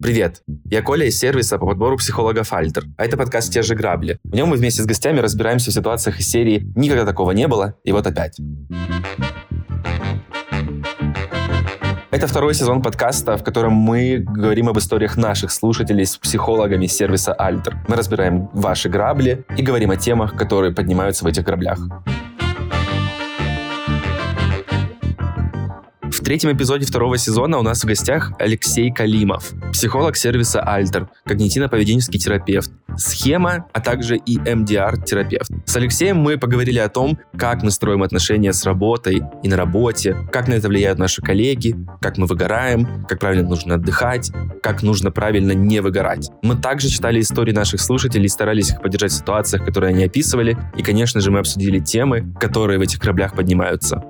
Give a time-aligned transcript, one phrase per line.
[0.00, 4.20] Привет, я Коля из сервиса по подбору психологов Альтер, а это подкаст «Те же грабли».
[4.22, 7.74] В нем мы вместе с гостями разбираемся в ситуациях из серии «Никогда такого не было»
[7.82, 8.38] и вот опять.
[12.12, 17.32] Это второй сезон подкаста, в котором мы говорим об историях наших слушателей с психологами сервиса
[17.32, 17.78] Альтер.
[17.88, 21.80] Мы разбираем ваши грабли и говорим о темах, которые поднимаются в этих граблях.
[26.18, 32.18] В третьем эпизоде второго сезона у нас в гостях Алексей Калимов, психолог сервиса Альтер, когнитивно-поведенческий
[32.18, 35.48] терапевт, схема, а также и MDR-терапевт.
[35.64, 40.16] С Алексеем мы поговорили о том, как мы строим отношения с работой и на работе,
[40.32, 45.12] как на это влияют наши коллеги, как мы выгораем, как правильно нужно отдыхать, как нужно
[45.12, 46.30] правильно не выгорать.
[46.42, 50.82] Мы также читали истории наших слушателей, старались их поддержать в ситуациях, которые они описывали, и,
[50.82, 54.02] конечно же, мы обсудили темы, которые в этих кораблях поднимаются.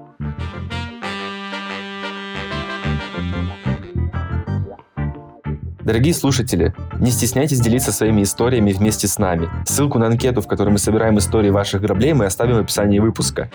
[5.88, 9.48] Дорогие слушатели, не стесняйтесь делиться своими историями вместе с нами.
[9.64, 13.50] Ссылку на анкету, в которой мы собираем истории ваших граблей, мы оставим в описании выпуска.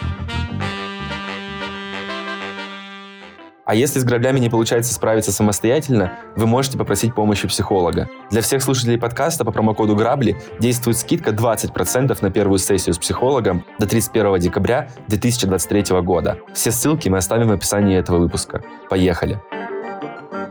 [3.66, 8.10] А если с граблями не получается справиться самостоятельно, вы можете попросить помощи психолога.
[8.32, 13.64] Для всех слушателей подкаста по промокоду «Грабли» действует скидка 20% на первую сессию с психологом
[13.78, 16.40] до 31 декабря 2023 года.
[16.56, 18.64] Все ссылки мы оставим в описании этого выпуска.
[18.90, 19.40] Поехали!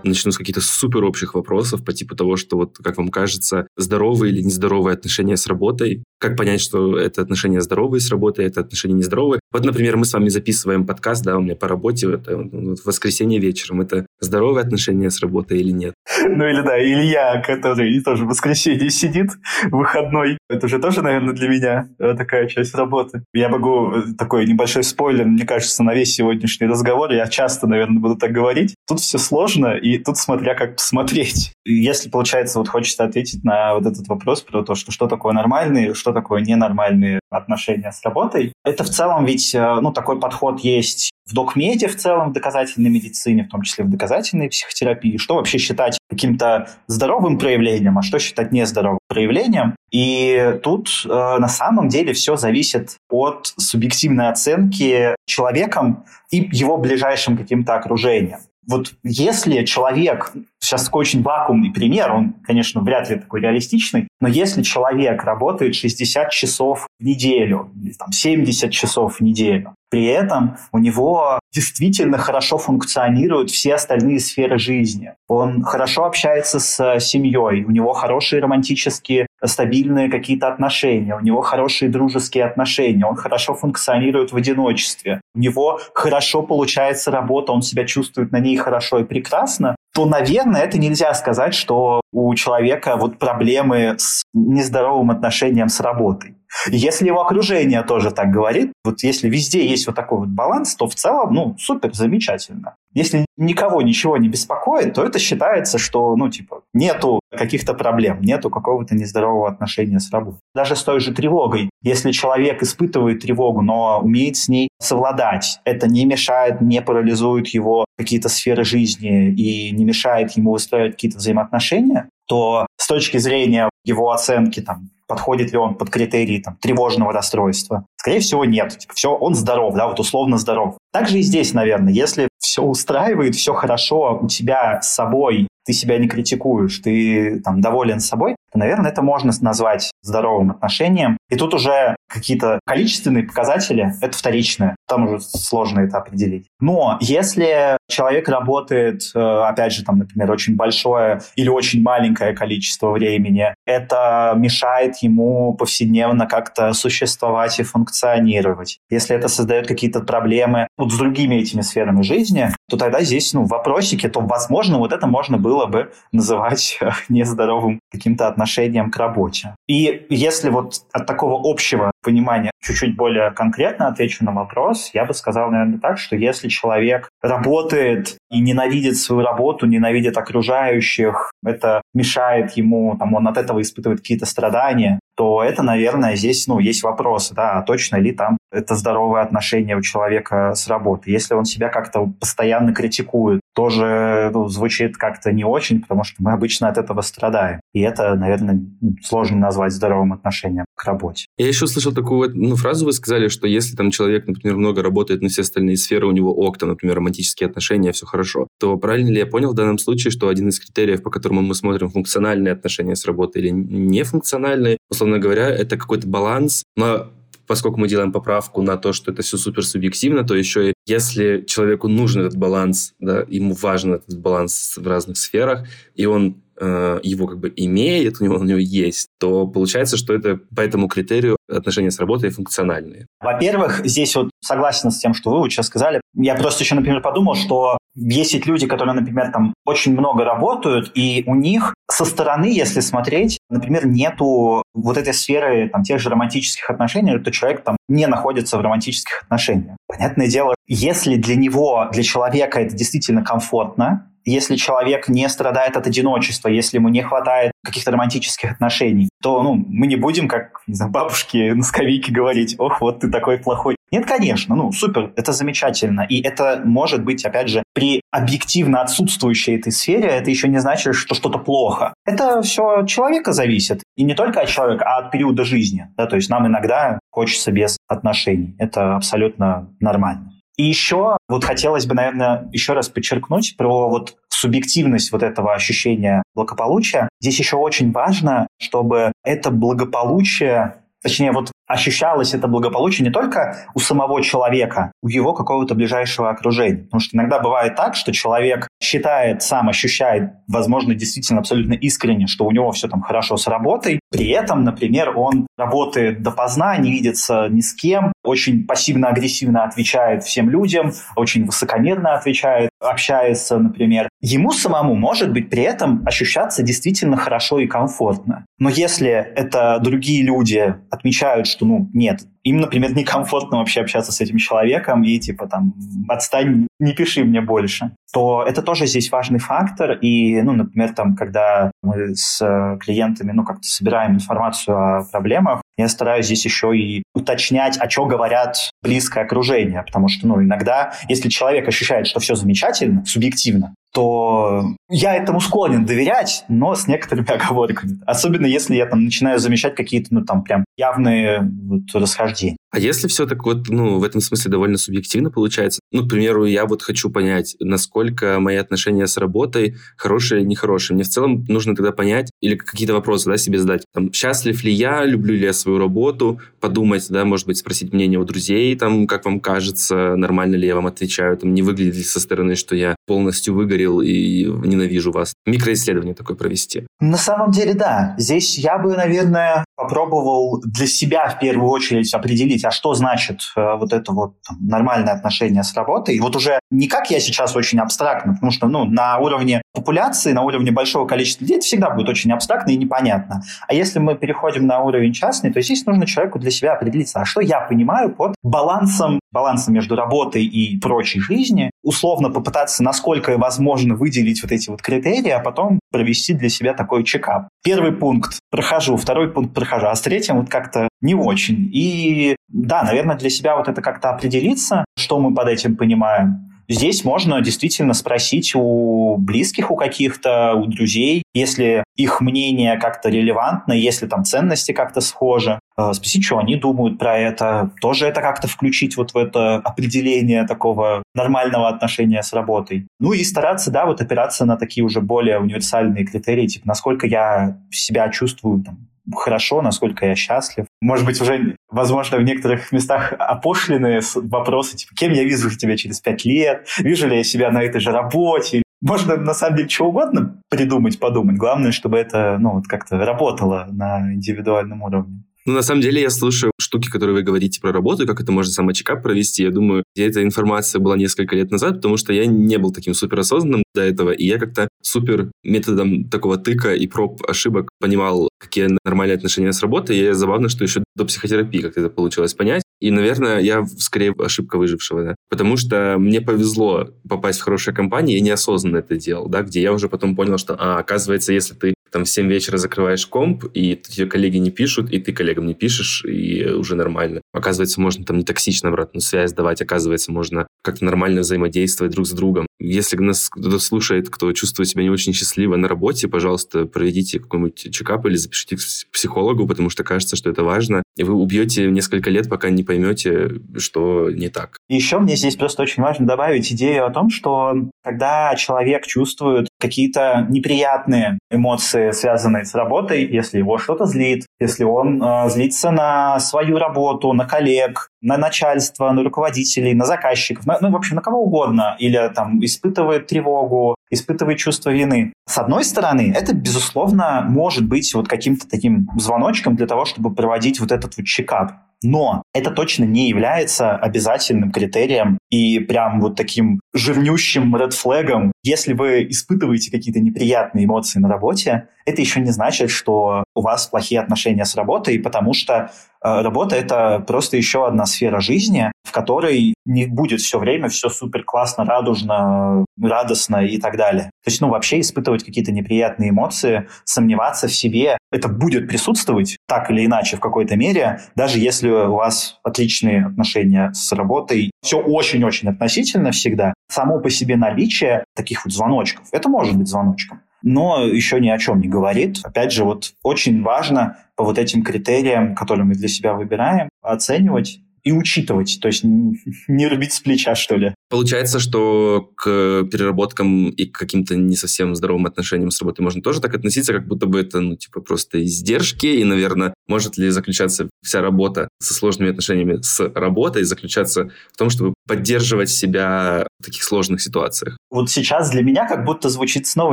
[0.05, 4.33] Начну с каких-то супер общих вопросов по типу того, что вот, как вам кажется, здоровые
[4.33, 8.94] или нездоровые отношения с работой, как понять, что это отношения здоровые с работой, это отношения
[8.94, 9.40] нездоровые.
[9.52, 12.86] Вот, например, мы с вами записываем подкаст, да, у меня по работе, это вот, в
[12.86, 15.94] воскресенье вечером, это здоровые отношения с работой или нет?
[16.24, 19.30] Ну или да, Илья, который тоже в воскресенье сидит,
[19.70, 20.38] выходной.
[20.48, 23.24] Это же тоже, наверное, для меня э, такая часть работы.
[23.34, 28.00] Я могу, э, такой небольшой спойлер, мне кажется, на весь сегодняшний разговор, я часто, наверное,
[28.00, 28.76] буду так говорить.
[28.86, 31.52] Тут все сложно, и тут смотря как посмотреть.
[31.64, 35.94] Если, получается, вот хочется ответить на вот этот вопрос про то, что что такое нормальные,
[35.94, 41.11] что такое ненормальные отношения с работой, это в целом ведь, э, ну, такой подход есть
[41.27, 45.58] в докмеде в целом, в доказательной медицине, в том числе в доказательной психотерапии, что вообще
[45.58, 49.77] считать каким-то здоровым проявлением, а что считать нездоровым проявлением.
[49.90, 57.36] И тут э, на самом деле все зависит от субъективной оценки человеком и его ближайшим
[57.36, 58.39] каким-то окружением.
[58.67, 64.28] Вот если человек, сейчас такой очень вакуумный пример, он, конечно, вряд ли такой реалистичный, но
[64.28, 70.57] если человек работает 60 часов в неделю, или там 70 часов в неделю, при этом
[70.73, 75.13] у него действительно хорошо функционируют все остальные сферы жизни.
[75.29, 81.91] Он хорошо общается с семьей, у него хорошие романтические, стабильные какие-то отношения, у него хорошие
[81.91, 88.33] дружеские отношения, он хорошо функционирует в одиночестве, у него хорошо получается работа, он себя чувствует
[88.33, 93.96] на ней хорошо и прекрасно, то, наверное, это нельзя сказать, что у человека вот проблемы
[93.98, 96.36] с нездоровым отношением с работой.
[96.68, 100.86] Если его окружение тоже так говорит, вот если везде есть вот такой вот баланс, то
[100.86, 102.74] в целом, ну, супер, замечательно.
[102.92, 108.50] Если никого ничего не беспокоит, то это считается, что, ну, типа, нету каких-то проблем, нету
[108.50, 110.40] какого-то нездорового отношения с работой.
[110.55, 111.70] Даже с той же тревогой.
[111.83, 117.86] Если человек испытывает тревогу, но умеет с ней совладать, это не мешает, не парализует его
[117.96, 124.10] какие-то сферы жизни и не мешает ему выстраивать какие-то взаимоотношения, то с точки зрения его
[124.10, 127.84] оценки там, подходит ли он под критерии там, тревожного расстройства.
[127.96, 128.78] Скорее всего, нет.
[128.78, 130.76] Типа, все, он здоров, да, вот условно здоров.
[130.93, 135.99] Также и здесь, наверное, если все устраивает, все хорошо у тебя с собой, ты себя
[135.99, 141.16] не критикуешь, ты там доволен собой, то, наверное, это можно назвать здоровым отношением.
[141.31, 146.46] И тут уже какие-то количественные показатели, это вторичное, там уже сложно это определить.
[146.61, 152.90] Но если человек работает, э, опять же, там, например, очень большое или очень маленькое количество
[152.90, 158.79] времени, это мешает ему повседневно как-то существовать и функционировать.
[158.90, 163.44] Если это создает какие-то проблемы вот с другими этими сферами жизни, то тогда здесь, ну,
[163.44, 166.79] вопросики, то, возможно, вот это можно было бы называть
[167.09, 169.55] нездоровым каким-то отношением к работе.
[169.69, 175.14] И если вот от такого общего понимания чуть-чуть более конкретно отвечу на вопрос, я бы
[175.14, 182.52] сказал, наверное, так, что если человек работает и ненавидит свою работу, ненавидит окружающих, это мешает
[182.52, 187.31] ему, там, он от этого испытывает какие-то страдания, то это, наверное, здесь ну, есть вопрос,
[187.31, 191.12] да, а точно ли там это здоровое отношение у человека с работой.
[191.12, 196.32] Если он себя как-то постоянно критикует, тоже ну, звучит как-то не очень, потому что мы
[196.32, 197.60] обычно от этого страдаем.
[197.72, 198.60] И это, наверное,
[199.02, 201.26] сложно назвать здоровым отношением работе.
[201.38, 205.23] Я еще слышал такую ну, фразу, вы сказали, что если там человек, например, много работает
[205.23, 209.08] на все остальные сферы, у него ок, там, например, романтические отношения, все хорошо, то правильно
[209.08, 212.52] ли я понял в данном случае, что один из критериев, по которому мы смотрим функциональные
[212.52, 217.11] отношения с работой или нефункциональные, условно говоря, это какой-то баланс, но
[217.46, 221.44] поскольку мы делаем поправку на то, что это все супер субъективно, то еще и если
[221.46, 227.00] человеку нужен этот баланс, да, ему важен этот баланс в разных сферах, и он э,
[227.03, 230.88] его как бы имеет, у него у него есть, то получается, что это по этому
[230.88, 233.06] критерию отношения с работой функциональные.
[233.20, 236.00] Во-первых, здесь вот согласен с тем, что вы вот сейчас сказали.
[236.14, 241.25] Я просто еще, например, подумал, что есть люди, которые, например, там очень много работают, и
[241.26, 246.70] у них со стороны, если смотреть, например, нету вот этой сферы там, тех же романтических
[246.70, 249.76] отношений, то человек там не находится в романтических отношениях.
[249.87, 255.87] Понятное дело, если для него, для человека это действительно комфортно, если человек не страдает от
[255.87, 260.75] одиночества, если ему не хватает каких-то романтических отношений, то ну, мы не будем, как не
[260.75, 263.77] знаю, бабушки на скамейке говорить, ох, вот ты такой плохой.
[263.91, 266.03] Нет, конечно, ну супер, это замечательно.
[266.03, 270.95] И это может быть, опять же, при объективно отсутствующей этой сфере, это еще не значит,
[270.95, 271.93] что что-то плохо.
[272.07, 273.83] Это все от человека зависит.
[273.97, 275.89] И не только от человека, а от периода жизни.
[275.97, 276.07] Да?
[276.07, 278.55] То есть нам иногда хочется без отношений.
[278.59, 280.33] Это абсолютно нормально.
[280.56, 286.22] И еще вот хотелось бы, наверное, еще раз подчеркнуть про вот субъективность вот этого ощущения
[286.34, 287.08] благополучия.
[287.20, 293.81] Здесь еще очень важно, чтобы это благополучие Точнее, вот ощущалось это благополучие не только у
[293.81, 296.85] самого человека, у его какого-то ближайшего окружения.
[296.85, 302.45] Потому что иногда бывает так, что человек считает, сам ощущает, возможно, действительно абсолютно искренне, что
[302.45, 304.01] у него все там хорошо с работой.
[304.11, 310.51] При этом, например, он работает допоздна, не видится ни с кем, очень пассивно-агрессивно отвечает всем
[310.51, 314.09] людям, очень высокомерно отвечает, общается, например.
[314.21, 318.45] Ему самому может быть при этом ощущаться действительно хорошо и комфортно.
[318.59, 324.20] Но если это другие люди отмечают, что, ну, нет, им, например, некомфортно вообще общаться с
[324.20, 325.75] этим человеком и типа там
[326.09, 329.93] отстань, не пиши мне больше, то это тоже здесь важный фактор.
[329.93, 335.62] И, ну, например, там, когда мы с э, клиентами, ну, как-то собираем информацию о проблемах,
[335.76, 340.93] я стараюсь здесь еще и уточнять, о чем говорят близкое окружение, потому что, ну, иногда,
[341.09, 347.31] если человек ощущает, что все замечательно, субъективно, то я этому склонен доверять, но с некоторыми
[347.33, 348.00] оговорками.
[348.06, 352.56] Особенно если я там начинаю замечать какие-то, ну, там, прям явные вот, расхождения.
[352.73, 355.81] А если все так вот, ну, в этом смысле довольно субъективно получается?
[355.93, 360.95] Ну, к примеру, я вот хочу понять, насколько мои отношения с работой хорошие или нехорошие.
[360.95, 363.85] Мне в целом нужно тогда понять, или какие-то вопросы, да, себе задать.
[363.93, 368.19] Там, счастлив ли я, люблю ли я свою работу, подумать, да, может быть, спросить мнение
[368.19, 372.03] у друзей, там, как вам кажется, нормально ли я вам отвечаю, там, не выглядит ли
[372.03, 375.35] со стороны, что я полностью выгорел и ненавижу вас.
[375.45, 376.87] Микроисследование такое провести.
[377.01, 378.15] На самом деле, да.
[378.17, 383.76] Здесь я бы, наверное, попробовал для себя в первую очередь определить, а что значит э,
[383.76, 386.17] вот это вот там, нормальное отношение с работой.
[386.17, 390.32] И вот уже не как я сейчас очень абстрактно, потому что ну, на уровне популяции,
[390.32, 393.43] на уровне большого количества людей это всегда будет очень абстрактно и непонятно.
[393.69, 397.25] А если мы переходим на уровень частный, то здесь нужно человеку для себя определиться, а
[397.25, 403.94] что я понимаю под балансом, балансом между работой и прочей жизни, условно попытаться, насколько возможно,
[403.94, 407.49] выделить вот эти вот критерии, а потом провести для себя такой чекап.
[407.64, 411.70] Первый пункт прохожу, второй пункт прохожу, а с третьим вот как-то не очень.
[411.73, 416.51] И да, наверное, для себя вот это как-то определиться, что мы под этим понимаем.
[416.69, 423.73] Здесь можно действительно спросить у близких, у каких-то, у друзей, если их мнение как-то релевантно,
[423.73, 428.49] если там ценности как-то схожи, э, спросить, что они думают про это, тоже это как-то
[428.49, 432.87] включить вот в это определение такого нормального отношения с работой.
[433.00, 437.59] Ну и стараться, да, вот опираться на такие уже более универсальные критерии, типа, насколько я
[437.71, 440.66] себя чувствую там, хорошо, насколько я счастлив.
[440.80, 446.00] Может быть, уже, возможно, в некоторых местах опошленные вопросы, типа, кем я вижу тебя через
[446.00, 448.62] пять лет, вижу ли я себя на этой же работе.
[448.80, 451.37] Можно, на самом деле, что угодно придумать, подумать.
[451.37, 455.23] Главное, чтобы это, ну, вот как-то работало на индивидуальном уровне.
[455.44, 458.52] Ну, на самом деле, я слушаю штуки, которые вы говорите про работу, как это можно
[458.52, 459.42] самочекап провести.
[459.42, 463.64] Я думаю, эта информация была несколько лет назад, потому что я не был таким суперосознанным
[463.75, 469.16] до этого, и я как-то супер методом такого тыка и проб ошибок понимал, какие нормальные
[469.16, 469.99] отношения с работой.
[469.99, 472.62] И забавно, что еще до психотерапии как это получилось понять.
[472.80, 475.14] И, наверное, я скорее ошибка выжившего, да.
[475.28, 479.72] Потому что мне повезло попасть в хорошие компании, я неосознанно это делал, да, где я
[479.72, 483.76] уже потом понял, что, а, оказывается, если ты там в 7 вечера закрываешь комп, и
[483.76, 487.20] тебе коллеги не пишут, и ты коллегам не пишешь, и уже нормально.
[487.32, 492.12] Оказывается, можно там не токсично обратную связь давать, оказывается, можно как-то нормально взаимодействовать друг с
[492.12, 492.46] другом.
[492.58, 497.72] Если нас кто-то слушает, кто чувствует себя не очень счастливо на работе, пожалуйста, проведите какой-нибудь
[497.72, 498.61] чекап или запишите к
[498.92, 500.82] психологу, потому что кажется, что это важно.
[500.96, 504.56] И вы убьете несколько лет, пока не поймете, что не так.
[504.68, 510.26] Еще мне здесь просто очень важно добавить идею о том, что когда человек чувствует какие-то
[510.28, 516.59] неприятные эмоции, связанные с работой, если его что-то злит, если он э, злится на свою
[516.59, 521.23] работу, на коллег, на начальство, на руководителей, на заказчиков, на, ну, в общем, на кого
[521.23, 525.12] угодно, или там испытывает тревогу, испытывает чувство вины.
[525.28, 530.59] С одной стороны, это, безусловно, может быть вот каким-то таким звоночком для того, чтобы проводить
[530.61, 531.52] вот этот вот чекап.
[531.83, 538.33] Но это точно не является обязательным критерием и прям вот таким жирнющим редфлегом.
[538.43, 543.67] Если вы испытываете какие-то неприятные эмоции на работе, это еще не значит, что у вас
[543.67, 545.71] плохие отношения с работой, потому что
[546.05, 550.89] э, работа— это просто еще одна сфера жизни, в которой не будет все время все
[550.89, 554.05] супер классно, радужно, радостно и так далее.
[554.25, 559.71] То есть, ну, вообще испытывать какие-то неприятные эмоции, сомневаться в себе, это будет присутствовать так
[559.71, 565.49] или иначе в какой-то мере, даже если у вас отличные отношения с работой, все очень-очень
[565.49, 571.20] относительно всегда, само по себе наличие таких вот звоночков, это может быть звоночком но еще
[571.20, 572.20] ни о чем не говорит.
[572.22, 577.61] Опять же, вот очень важно по вот этим критериям, которые мы для себя выбираем, оценивать
[577.82, 580.75] и учитывать, то есть не рубить с плеча, что ли.
[580.92, 586.20] Получается, что к переработкам и к каким-то не совсем здоровым отношениям с работой можно тоже
[586.20, 590.68] так относиться, как будто бы это, ну, типа, просто издержки, и, наверное, может ли заключаться
[590.84, 596.62] вся работа со сложными отношениями с работой, заключаться в том, чтобы поддерживать себя в таких
[596.62, 597.56] сложных ситуациях?
[597.70, 599.72] Вот сейчас для меня как будто звучит снова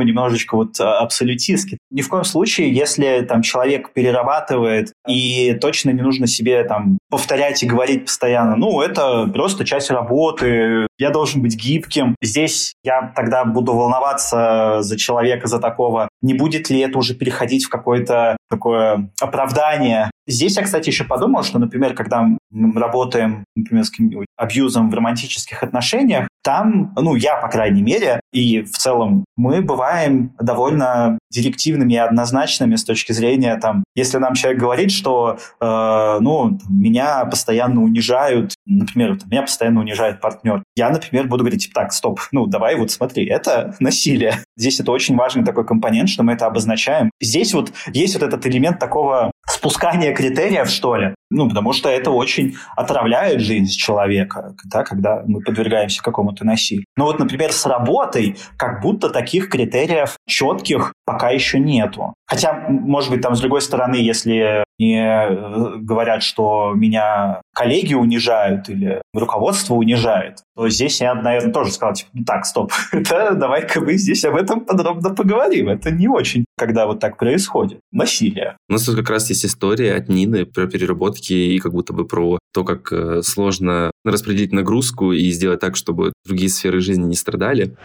[0.00, 1.76] немножечко вот а, абсолютистски.
[1.90, 7.62] Ни в коем случае, если там человек перерабатывает, и точно не нужно себе там повторять
[7.62, 12.14] и говорить постоянно, ну, это просто часть работы, я должен быть гибким.
[12.22, 16.08] Здесь я тогда буду волноваться за человека, за такого.
[16.20, 20.10] Не будет ли это уже переходить в какое-то такое оправдание?
[20.30, 24.94] Здесь я, кстати, еще подумал, что, например, когда мы работаем, например, с каким-нибудь абьюзом в
[24.94, 31.94] романтических отношениях, там, ну, я, по крайней мере, и в целом мы бываем довольно директивными
[31.94, 37.82] и однозначными с точки зрения, там, если нам человек говорит, что, э, ну, меня постоянно
[37.82, 42.76] унижают, например, меня постоянно унижает партнер, я, например, буду говорить, типа, так, стоп, ну, давай
[42.76, 44.34] вот смотри, это насилие.
[44.56, 47.10] Здесь это очень важный такой компонент, что мы это обозначаем.
[47.20, 51.14] Здесь вот есть вот этот элемент такого спускания критериев, что ли.
[51.30, 56.86] Ну, потому что это очень отравляет жизнь человека, да, когда мы подвергаемся какому-то насилию.
[56.96, 62.14] Но вот, например, с работой как будто таких критериев четких пока еще нету.
[62.26, 68.70] Хотя, может быть, там, с другой стороны, если не э, говорят, что меня коллеги унижают
[68.70, 73.80] или руководство унижает, то здесь я, наверное, тоже сказал, типа, ну так, стоп, это давай-ка
[73.82, 75.68] мы здесь об этом подробно поговорим.
[75.68, 77.80] Это не очень, когда вот так происходит.
[77.92, 78.56] Насилие.
[78.70, 82.06] У нас тут как раз есть история от Нины про переработки и как будто бы
[82.06, 87.16] про то, как э, сложно распределить нагрузку и сделать так, чтобы другие сферы жизни не
[87.16, 87.76] страдали.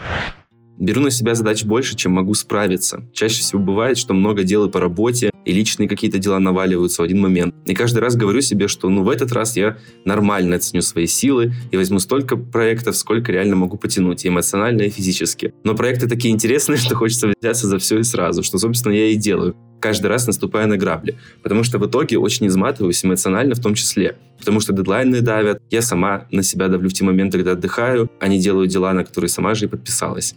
[0.77, 3.03] Беру на себя задач больше, чем могу справиться.
[3.13, 7.05] Чаще всего бывает, что много дел и по работе, и личные какие-то дела наваливаются в
[7.05, 7.55] один момент.
[7.65, 11.53] И каждый раз говорю себе, что ну в этот раз я нормально оценю свои силы
[11.71, 15.53] и возьму столько проектов, сколько реально могу потянуть, эмоционально, и физически.
[15.63, 19.15] Но проекты такие интересные, что хочется взяться за все и сразу, что, собственно, я и
[19.15, 21.19] делаю каждый раз наступая на грабли.
[21.43, 24.17] Потому что в итоге очень изматываюсь эмоционально в том числе.
[24.39, 28.27] Потому что дедлайны давят, я сама на себя давлю в те моменты, когда отдыхаю, а
[28.27, 30.33] не делаю дела, на которые сама же и подписалась.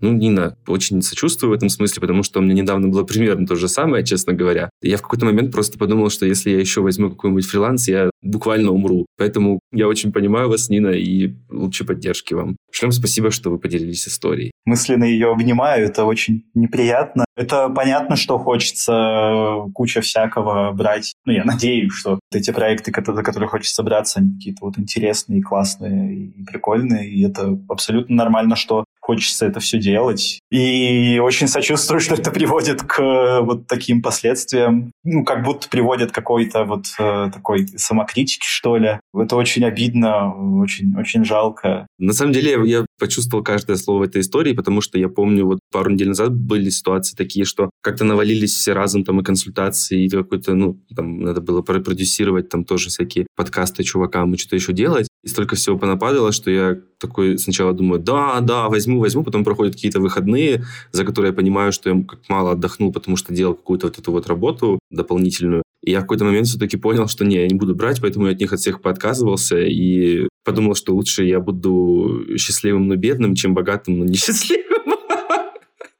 [0.00, 3.56] Ну, Нина, очень сочувствую в этом смысле, потому что у меня недавно было примерно то
[3.56, 4.70] же самое, честно говоря.
[4.82, 8.70] Я в какой-то момент просто подумал, что если я еще возьму какой-нибудь фриланс, я буквально
[8.70, 9.06] умру.
[9.16, 12.56] Поэтому я очень понимаю вас, Нина, и лучшей поддержки вам.
[12.70, 14.52] Шлем спасибо, что вы поделились историей.
[14.64, 17.24] Мысленно ее обнимаю, это очень неприятно.
[17.36, 21.14] Это понятно, что хочется куча всякого брать.
[21.24, 26.14] Ну, я надеюсь, что эти проекты, за которые хочется браться, они какие-то вот интересные, классные
[26.16, 27.08] и прикольные.
[27.08, 30.38] И это абсолютно нормально, что хочется это все делать.
[30.50, 34.92] И очень сочувствую, что это приводит к э, вот таким последствиям.
[35.02, 39.00] Ну, как будто приводит к какой-то вот э, такой самокритике, что ли.
[39.14, 41.86] Это очень обидно, очень, очень жалко.
[41.98, 45.90] На самом деле, я почувствовал каждое слово этой истории, потому что я помню, вот пару
[45.90, 50.54] недель назад были ситуации такие, что как-то навалились все разом там и консультации, и какой-то,
[50.54, 55.07] ну, там надо было продюсировать там тоже всякие подкасты чувакам и что-то еще делать.
[55.24, 59.74] И столько всего понападало, что я такой сначала думаю, да, да, возьму, возьму, потом проходят
[59.74, 63.88] какие-то выходные, за которые я понимаю, что я как мало отдохнул, потому что делал какую-то
[63.88, 65.62] вот эту вот работу дополнительную.
[65.82, 68.32] И я в какой-то момент все-таки понял, что не, я не буду брать, поэтому я
[68.32, 73.54] от них от всех поотказывался и подумал, что лучше я буду счастливым, но бедным, чем
[73.54, 74.64] богатым, но несчастливым.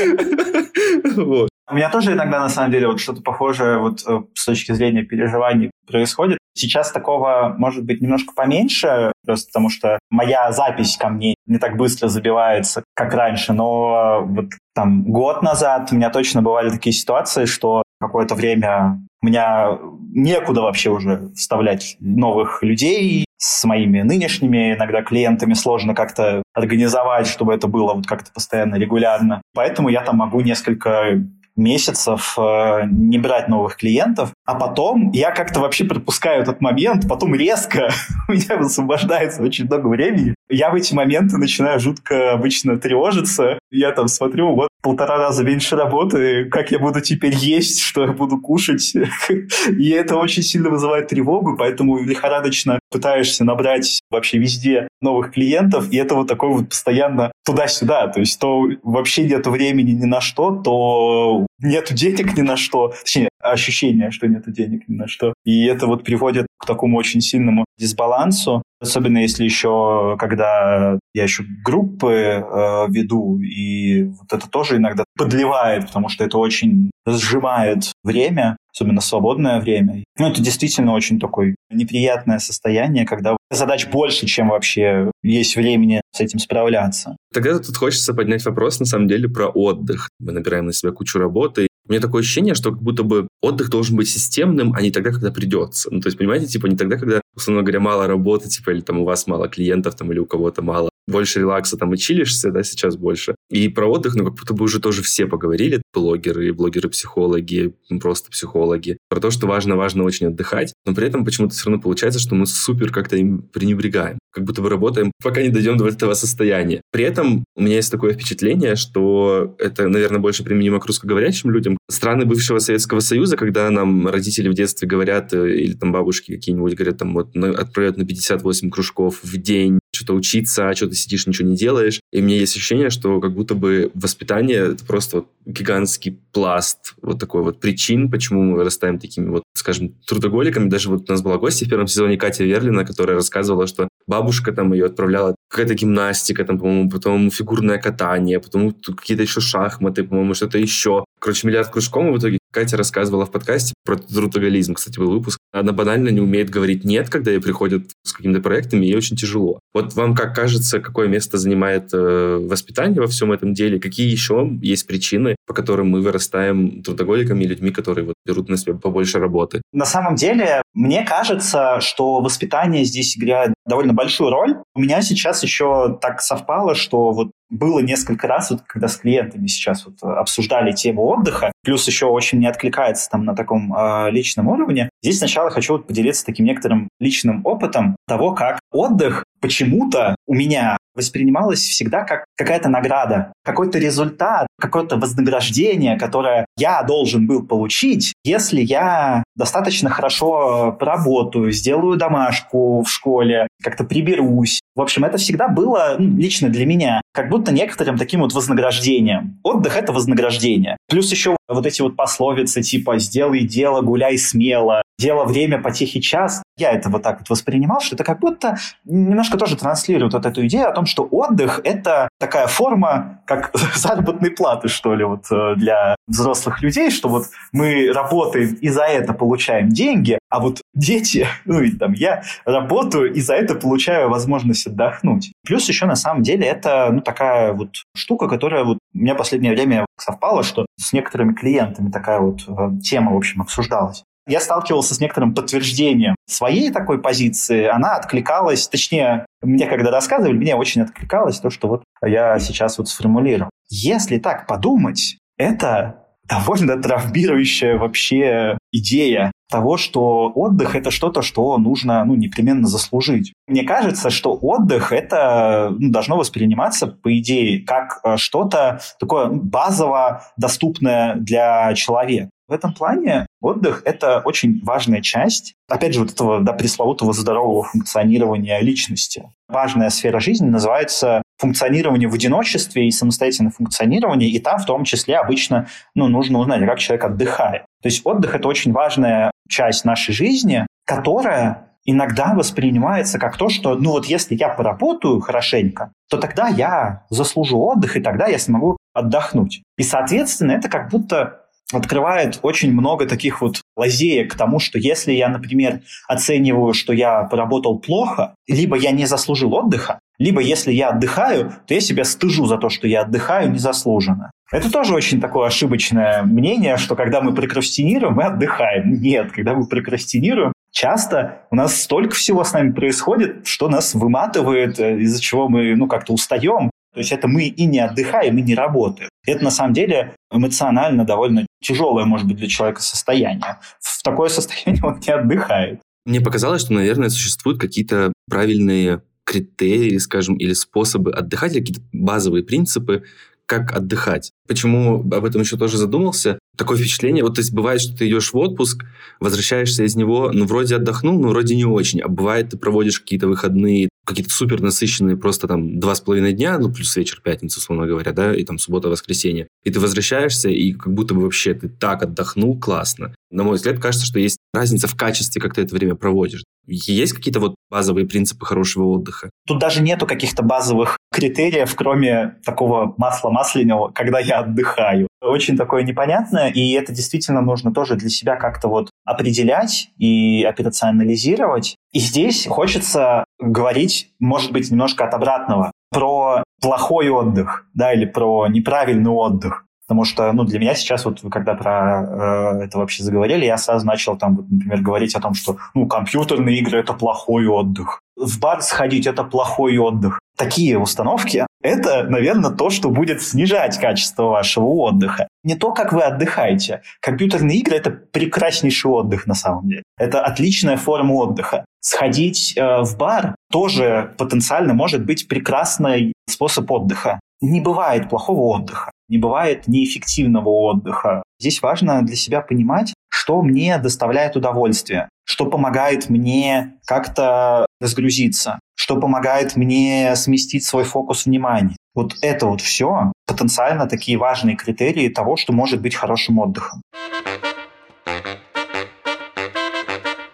[1.17, 1.54] Вот.
[1.71, 5.03] У меня тоже иногда, на самом деле, вот что-то похожее вот э, с точки зрения
[5.03, 6.39] переживаний происходит.
[6.55, 11.77] Сейчас такого может быть немножко поменьше, просто потому что моя запись ко мне не так
[11.77, 17.47] быстро забивается, как раньше, но вот там год назад у меня точно бывали такие ситуации,
[17.47, 19.79] что какое-то время у меня
[20.13, 27.55] некуда вообще уже вставлять новых людей, с моими нынешними иногда клиентами сложно как-то организовать, чтобы
[27.55, 29.43] это было вот как-то постоянно, регулярно.
[29.55, 31.23] Поэтому я там могу несколько
[31.57, 37.35] месяцев э, не брать новых клиентов, а потом я как-то вообще пропускаю этот момент, потом
[37.35, 37.91] резко
[38.29, 40.35] у меня высвобождается очень много времени.
[40.51, 43.59] Я в эти моменты начинаю жутко обычно тревожиться.
[43.71, 48.13] Я там смотрю, вот полтора раза меньше работы, как я буду теперь есть, что я
[48.13, 48.95] буду кушать.
[49.69, 55.97] И это очень сильно вызывает тревогу, поэтому лихорадочно пытаешься набрать вообще везде новых клиентов, и
[55.97, 58.09] это вот такой вот постоянно туда-сюда.
[58.09, 62.89] То есть то вообще нету времени ни на что, то нету денег ни на что.
[62.89, 65.35] Точнее, ощущение, что нету денег ни на что.
[65.45, 68.63] И это вот приводит к такому очень сильному дисбалансу.
[68.85, 75.87] Особенно если еще, когда я еще группы э, веду, и вот это тоже иногда подливает,
[75.87, 80.05] потому что это очень сжимает время, особенно свободное время.
[80.19, 86.21] Ну, это действительно очень такое неприятное состояние, когда задач больше, чем вообще есть времени с
[86.21, 87.17] этим справляться.
[87.33, 90.09] Тогда тут хочется поднять вопрос, на самом деле, про отдых.
[90.19, 93.69] Мы набираем на себя кучу работы, у меня такое ощущение, что как будто бы отдых
[93.69, 95.91] должен быть системным, а не тогда, когда придется.
[95.91, 99.01] Ну, то есть, понимаете, типа не тогда, когда, условно говоря, мало работы, типа, или там
[99.01, 102.63] у вас мало клиентов, там, или у кого-то мало больше релакса там и чилишься, да,
[102.63, 103.35] сейчас больше.
[103.51, 108.99] И про отдых, ну, как будто бы уже тоже все поговорили, блогеры, блогеры-психологи, просто психологи,
[109.09, 112.47] про то, что важно-важно очень отдыхать, но при этом почему-то все равно получается, что мы
[112.47, 116.81] супер как-то им пренебрегаем, как будто бы работаем, пока не дойдем до этого состояния.
[116.91, 121.77] При этом у меня есть такое впечатление, что это, наверное, больше применимо к русскоговорящим людям.
[121.91, 126.75] Страны бывшего Советского Союза, когда нам родители в детстве говорят, э, или там бабушки какие-нибудь
[126.75, 131.49] говорят, там вот отправляют на 58 кружков в день, что-то учиться, что ты сидишь, ничего
[131.49, 132.01] не делаешь.
[132.13, 137.19] И меня есть ощущение, что как будто бы воспитание— это просто вот гигантский пласт вот
[137.21, 140.69] такой вот причин, почему мы вырастаем такими вот, скажем, трудоголиками.
[140.69, 144.53] Даже вот у нас была гостья в первом сезоне Катя Верлина, которая рассказывала, что бабушка
[144.53, 150.35] там ее отправляла какая-то гимнастика, там, по-моему, потом фигурное катание, потом какие-то еще шахматы, по-моему,
[150.35, 151.05] что-то еще.
[151.21, 155.39] Короче, миллиард кружком, и в итоге Катя рассказывала в подкасте про трудоголизм, кстати, был выпуск.
[155.53, 159.59] Она банально не умеет говорить «нет», когда ей приходят с какими-то проектами, ей очень тяжело.
[159.73, 163.81] Вот вам как кажется, какое место занимает э, воспитание во всем этом деле?
[163.81, 168.75] Какие еще есть причины, по которым мы вырастаем трудоголиками людьми, которые вот берут на себя
[168.75, 169.63] побольше работы?
[169.73, 174.57] На самом деле, мне кажется, что воспитание здесь играет довольно большую роль.
[174.75, 179.47] У меня сейчас еще так совпало, что вот было несколько раз, вот, когда с клиентами
[179.47, 184.49] сейчас вот обсуждали тему отдыха, плюс еще очень не откликается там на таком э, личном
[184.49, 184.89] уровне.
[185.03, 190.79] Здесь сначала хочу вот поделиться таким некоторым личным опытом того, как отдых почему-то у меня
[190.95, 198.61] воспринималось всегда как какая-то награда, какой-то результат, какое-то вознаграждение, которое я должен был получить, если
[198.61, 204.61] я достаточно хорошо поработаю, сделаю домашку в школе, как-то приберусь.
[204.75, 209.41] В общем, это всегда было ну, лично для меня как будто некоторым таким вот вознаграждением.
[209.43, 210.77] Отдых— это вознаграждение.
[210.89, 216.43] Плюс еще вот эти вот пословицы типа «сделай дело, гуляй смело», «дело время, потехи час».
[216.57, 220.47] Я это вот так вот воспринимал, что это как будто немножко тоже транслирует вот эту
[220.47, 225.55] идею о том, что отдых— это такая форма, как заработной платы, что ли, вот э,
[225.57, 231.27] для взрослых людей, что вот мы работаем и за это получаем деньги, а вот дети,
[231.45, 235.33] ну и там я работаю и за это получаю возможность отдохнуть.
[235.45, 239.19] Плюс еще на самом деле это ну, такая вот штука, которая вот у меня в
[239.19, 244.05] последнее время совпала, что с некоторыми клиентами такая вот э, тема, в общем, обсуждалась.
[244.27, 247.67] Я сталкивался с некоторым подтверждением своей такой позиции.
[247.67, 252.89] Она откликалась, точнее, мне когда рассказывали, мне очень откликалось то, что вот я сейчас вот
[252.89, 253.51] сформулировал.
[253.69, 262.05] Если так подумать, это довольно травмирующая вообще идея того, что отдых— это что-то, что нужно
[262.05, 263.33] ну, непременно заслужить.
[263.47, 270.25] Мне кажется, что отдых— это ну, должно восприниматься, по идее, как э, что-то такое базово
[270.37, 272.31] доступное для человека.
[272.47, 277.65] В этом плане отдых– это очень важная часть, опять же, вот этого да, пресловутого здорового
[277.65, 279.31] функционирования личности.
[279.49, 285.17] Важная сфера жизни называется функционирование в одиночестве и самостоятельное функционирование, и там в том числе
[285.17, 287.63] обычно ну, нужно узнать, как человек отдыхает.
[287.83, 293.75] То есть отдых– это очень важная часть нашей жизни, которая иногда воспринимается как то, что,
[293.77, 298.77] ну вот если я поработаю хорошенько, то тогда я заслужу отдых, и тогда я смогу
[298.93, 299.63] отдохнуть.
[299.77, 301.44] И, соответственно, это как будто
[301.77, 307.25] открывает очень много таких вот лазеек к тому, что если я, например, оцениваю, что я
[307.25, 312.47] поработал плохо, либо я не заслужил отдыха, либо если я отдыхаю, то я себя стыжу
[312.47, 314.31] за то, что я отдыхаю незаслуженно.
[314.53, 319.01] Это тоже очень такое ошибочное мнение, что когда мы прокрастинируем, мы отдыхаем.
[319.01, 324.79] Нет, когда мы прокрастинируем, часто у нас столько всего с нами происходит, что нас выматывает,
[324.79, 326.71] э, из-за чего мы ну, как-то устаем.
[326.95, 329.11] То есть это мы и не отдыхаем, и не работаем.
[329.27, 333.59] Это на самом деле эмоционально довольно тяжелое, может быть, для человека состояние.
[333.81, 335.81] В такое состояние он не отдыхает.
[336.07, 342.45] Мне показалось, что, наверное, существуют какие-то правильные критерии, скажем, или способы отдыхать, или какие-то базовые
[342.45, 343.05] принципы,
[343.47, 344.31] как отдыхать.
[344.47, 346.39] Почему об этом еще тоже задумался?
[346.57, 348.85] Такое впечатление, вот то есть бывает, что ты идешь в отпуск,
[349.21, 352.01] возвращаешься из него, ну, вроде отдохнул, но вроде не очень.
[352.01, 356.59] А бывает, ты проводишь какие-то выходные, какие-то супер насыщенные, просто там два с половиной дня,
[356.59, 359.49] ну, плюс вечер, пятница, условно говоря, да, и там суббота, воскресенье.
[359.65, 363.15] И ты возвращаешься, и как будто бы вообще ты так отдохнул, классно.
[363.35, 366.45] На мой взгляд, кажется, что есть разница в качестве, как ты это время проводишь.
[366.69, 369.29] Есть какие-то вот базовые принципы хорошего отдыха?
[369.45, 375.09] Тут даже нету каких-то базовых критериев, кроме такого масла масляного, когда я отдыхаю.
[375.21, 381.75] Очень такое непонятное, и это действительно нужно тоже для себя как-то вот определять и операционализировать.
[381.93, 388.47] И здесь хочется говорить, может быть, немножко от обратного, про плохой отдых, да, или про
[388.47, 389.65] неправильный отдых.
[389.87, 393.87] Потому что, ну, для меня сейчас, вот когда про э, это вообще заговорили, я сразу
[393.87, 398.01] начал там, вот, например, говорить о том, что, ну, компьютерные игры– это плохой отдых.
[398.17, 400.21] В бар сходить– это плохой отдых.
[400.39, 405.29] Такие установки– это, наверное, то, что будет снижать качество вашего отдыха.
[405.43, 406.81] Не то, как вы отдыхаете.
[407.01, 409.83] Компьютерные игры– это прекраснейший отдых на самом деле.
[409.99, 411.67] Это отличная форма отдыха.
[411.81, 417.21] Сходить э, в бар тоже потенциально может быть прекрасный способ отдыха.
[417.43, 421.23] Не бывает плохого отдыха не бывает неэффективного отдыха.
[421.39, 429.01] Здесь важно для себя понимать, что мне доставляет удовольствие, что помогает мне как-то разгрузиться, что
[429.01, 431.77] помогает мне сместить свой фокус внимания.
[431.95, 436.83] Вот это вот все потенциально такие важные критерии того, что может быть хорошим отдыхом.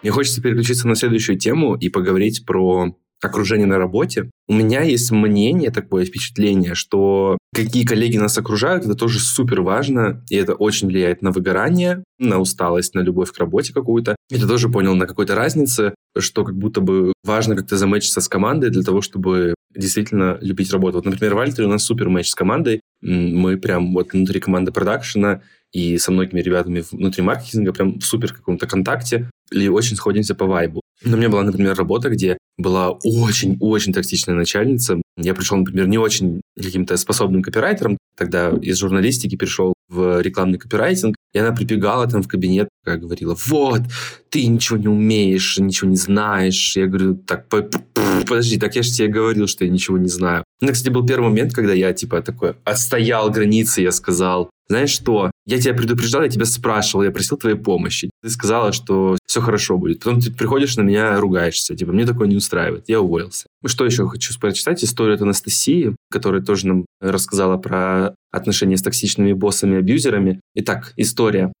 [0.01, 4.31] Мне хочется переключиться на следующую тему и поговорить про окружение на работе.
[4.47, 10.23] У меня есть мнение, такое впечатление, что какие коллеги нас окружают, это тоже супер важно,
[10.29, 14.15] и это очень влияет на выгорание, на усталость, на любовь к работе какую-то.
[14.29, 18.69] Я тоже понял на какой-то разнице, что как будто бы важно как-то замечиться с командой
[18.69, 20.97] для того, чтобы действительно любить работу.
[20.97, 22.81] Вот, например, в Альтере у нас супер матч с командой.
[23.01, 28.33] Мы прям вот внутри команды продакшена и со многими ребятами внутри маркетинга прям в супер
[28.33, 30.81] каком-то контакте или очень сходимся по вайбу.
[31.03, 35.01] Но у меня была, например, работа, где была очень-очень токсичная начальница.
[35.21, 41.15] Я пришел, например, не очень каким-то способным копирайтером, тогда из журналистики перешел в рекламный копирайтинг,
[41.33, 43.81] и она прибегала там в кабинет, как говорила, вот,
[44.29, 46.75] ты ничего не умеешь, ничего не знаешь.
[46.75, 50.43] Я говорю, так, подожди, так я же тебе говорил, что я ничего не знаю.
[50.61, 55.31] Это, кстати, был первый момент, когда я, типа, такой, отстоял границы, я сказал, знаешь что,
[55.45, 58.09] я тебя предупреждал, я тебя спрашивал, я просил твоей помощи.
[58.23, 59.99] Ты сказала, что все хорошо будет.
[59.99, 61.73] Потом ты приходишь на меня, ругаешься.
[61.73, 62.89] Типа, мне такое не устраивает.
[62.89, 63.47] Я уволился.
[63.65, 64.83] Что еще хочу прочитать?
[64.83, 70.41] Историю от Анастасии, которая тоже нам рассказала про отношения с токсичными боссами-абьюзерами.
[70.55, 71.53] Итак, история.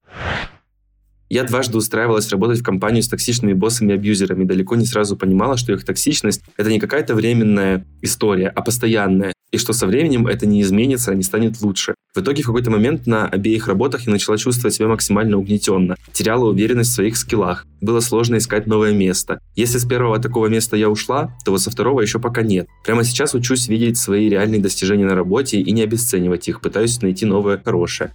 [1.31, 4.43] Я дважды устраивалась работать в компанию с токсичными боссами и абьюзерами.
[4.43, 9.31] Далеко не сразу понимала, что их токсичность— это не какая-то временная история, а постоянная.
[9.53, 11.95] И что со временем это не изменится, а не станет лучше.
[12.13, 15.95] В итоге в какой-то момент на обеих работах я начала чувствовать себя максимально угнетенно.
[16.11, 17.65] Теряла уверенность в своих скиллах.
[17.79, 19.39] Было сложно искать новое место.
[19.55, 22.67] Если с первого такого места я ушла, то вот со второго еще пока нет.
[22.83, 26.59] Прямо сейчас учусь видеть свои реальные достижения на работе и не обесценивать их.
[26.59, 28.11] Пытаюсь найти новое хорошее.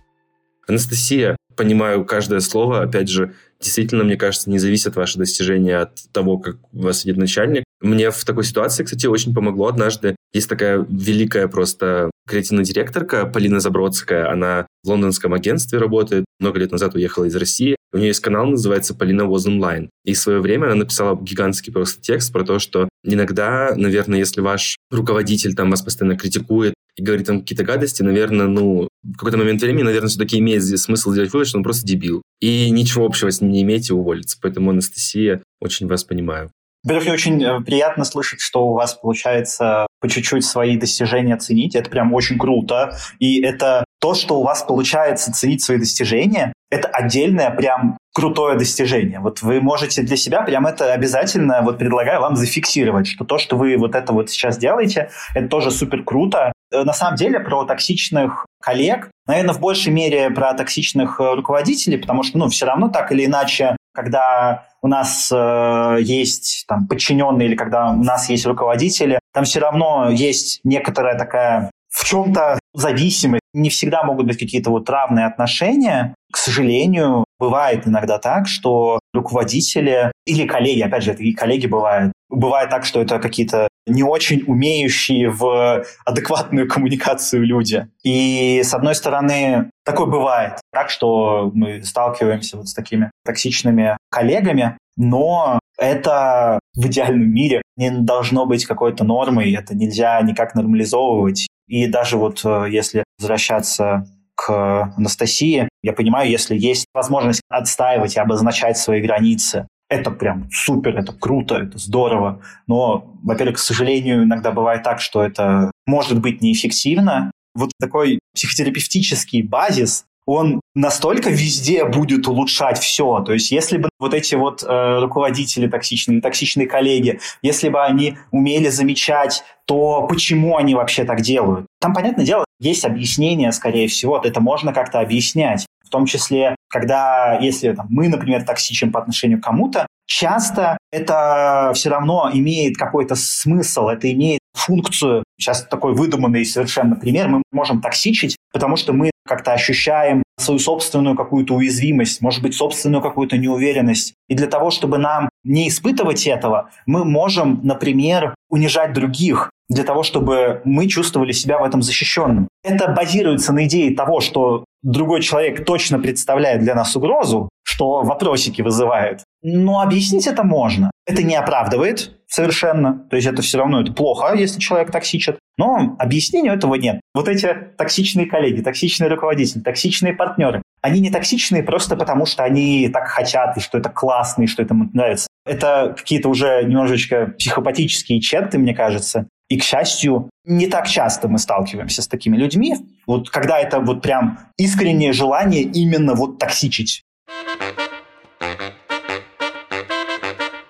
[0.66, 6.38] Анастасия, понимаю каждое слово, опять же, действительно, мне кажется, не зависит ваше достижение от того,
[6.38, 7.64] как у вас сидит начальник.
[7.81, 10.16] Мне в такой ситуации, кстати, очень помогло однажды.
[10.33, 14.31] Есть такая великая просто креативная директорка Полина Забродская.
[14.31, 16.24] Она в лондонском агентстве работает.
[16.40, 17.76] Много лет назад уехала из России.
[17.92, 19.88] У нее есть канал, называется Полина Was Online.
[20.05, 24.40] И в свое время она написала гигантский просто текст про то, что Иногда, наверное, если
[24.40, 29.38] ваш руководитель там вас постоянно критикует и говорит там какие-то гадости, наверное, ну, в какой-то
[29.38, 32.23] момент времени, наверное, все-таки имеет смысл сделать вывод, что он просто дебил.
[32.40, 34.38] И ничего общего с ним не имеете уволиться.
[34.42, 36.51] Поэтому, Анастасия, очень вас понимаю.
[36.83, 41.75] Во-первых, очень э, приятно слышать, что у вас получается по чуть-чуть свои достижения ценить.
[41.75, 42.97] Это прям очень круто.
[43.19, 49.20] И это то, что у вас получается ценить свои достижения, это отдельное прям крутое достижение.
[49.20, 53.57] Вот вы можете для себя прям это обязательно, вот предлагаю вам зафиксировать, что то, что
[53.57, 56.50] вы вот это вот сейчас делаете, это тоже супер круто.
[56.72, 61.98] Э, на самом деле про токсичных коллег, наверное, в большей мере про токсичных э, руководителей,
[61.98, 67.48] потому что, ну, все равно так или иначе, когда у нас э, есть там подчиненные
[67.48, 73.42] или когда у нас есть руководители, там все равно есть некоторая такая в чем-то зависимость.
[73.52, 76.14] Не всегда могут быть какие-то вот равные отношения.
[76.33, 82.12] К сожалению, бывает иногда так, что руководители или коллеги, опять же, это и коллеги бывают,
[82.29, 87.87] бывает так, что это какие-то не очень умеющие в адекватную коммуникацию люди.
[88.03, 94.77] И, с одной стороны, такое бывает, так что мы сталкиваемся вот с такими токсичными коллегами,
[94.96, 101.46] но это в идеальном мире не должно быть какой-то нормой, это нельзя никак нормализовывать.
[101.68, 108.20] И даже вот э, если возвращаться к Анастасии, я понимаю, если есть возможность отстаивать и
[108.20, 112.40] обозначать свои границы, это прям супер, это круто, это здорово.
[112.66, 117.31] Но, во-первых, к сожалению, иногда бывает так, что это может быть неэффективно.
[117.55, 123.20] Вот такой психотерапевтический базис, он настолько везде будет улучшать все.
[123.20, 128.18] То есть если бы вот эти вот э, руководители токсичные, токсичные коллеги, если бы они
[128.33, 131.66] умели замечать то, почему они вообще так делают.
[131.81, 135.66] Там, понятное дело, есть объяснение, скорее всего, это можно как-то объяснять.
[135.85, 141.73] В том числе, когда, если там, мы, например, токсичим по отношению к кому-то, часто это
[141.75, 145.23] все равно имеет какой-то смысл, это имеет функцию.
[145.38, 147.29] Сейчас такой выдуманный совершенно пример.
[147.29, 153.03] Мы можем токсичить, потому что мы как-то ощущаем свою собственную какую-то уязвимость, может быть, собственную
[153.03, 154.14] какую-то неуверенность.
[154.29, 160.02] И для того, чтобы нам не испытывать этого, мы можем, например, унижать других, для того,
[160.02, 162.48] чтобы мы чувствовали себя в этом защищенным.
[162.62, 168.62] Это базируется на идее того, что другой человек точно представляет для нас угрозу, что вопросики
[168.62, 169.24] вызывает.
[169.42, 170.90] Но объяснить это можно.
[171.07, 173.07] Это не оправдывает совершенно.
[173.11, 175.38] То есть это все равно это плохо, если человек токсичит.
[175.59, 177.00] Но объяснению этого нет.
[177.14, 182.88] Вот эти токсичные коллеги, токсичные руководители, токсичные партнеры, они не токсичные просто потому, что они
[182.88, 185.26] так хотят, и что это классно, и что это им нравится.
[185.44, 189.29] Это какие-то уже немножечко психопатические черты, мне кажется.
[189.48, 192.76] И, к счастью, не так часто мы сталкиваемся с такими людьми.
[193.06, 197.02] Вот когда это вот прям искреннее желание именно вот токсичить.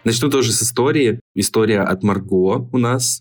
[0.04, 1.20] Начну тоже с истории.
[1.34, 3.20] История от Марго у нас.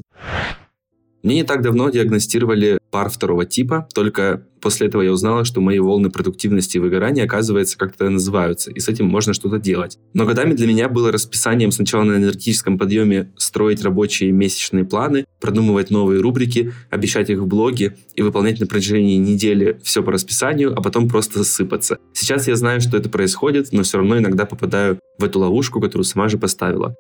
[1.26, 5.80] Мне не так давно диагностировали пар второго типа, только после этого я узнала, что мои
[5.80, 9.98] волны продуктивности и выгорания, оказывается, как-то называются, и с этим можно что-то делать.
[10.14, 15.90] Но годами для меня было расписанием сначала на энергетическом подъеме строить рабочие месячные планы, продумывать
[15.90, 20.84] новые рубрики, обещать их в блоге и выполнять на протяжении недели все по расписанию, а
[20.84, 21.98] потом просто засыпаться.
[22.14, 26.06] Сейчас я знаю, что это происходит, но все равно иногда попадаю в эту ловушку, которую
[26.06, 26.94] сама же поставила.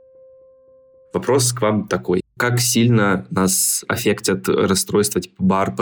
[1.13, 2.24] Вопрос к вам такой.
[2.37, 5.75] Как сильно нас аффектят расстройства типа БАР?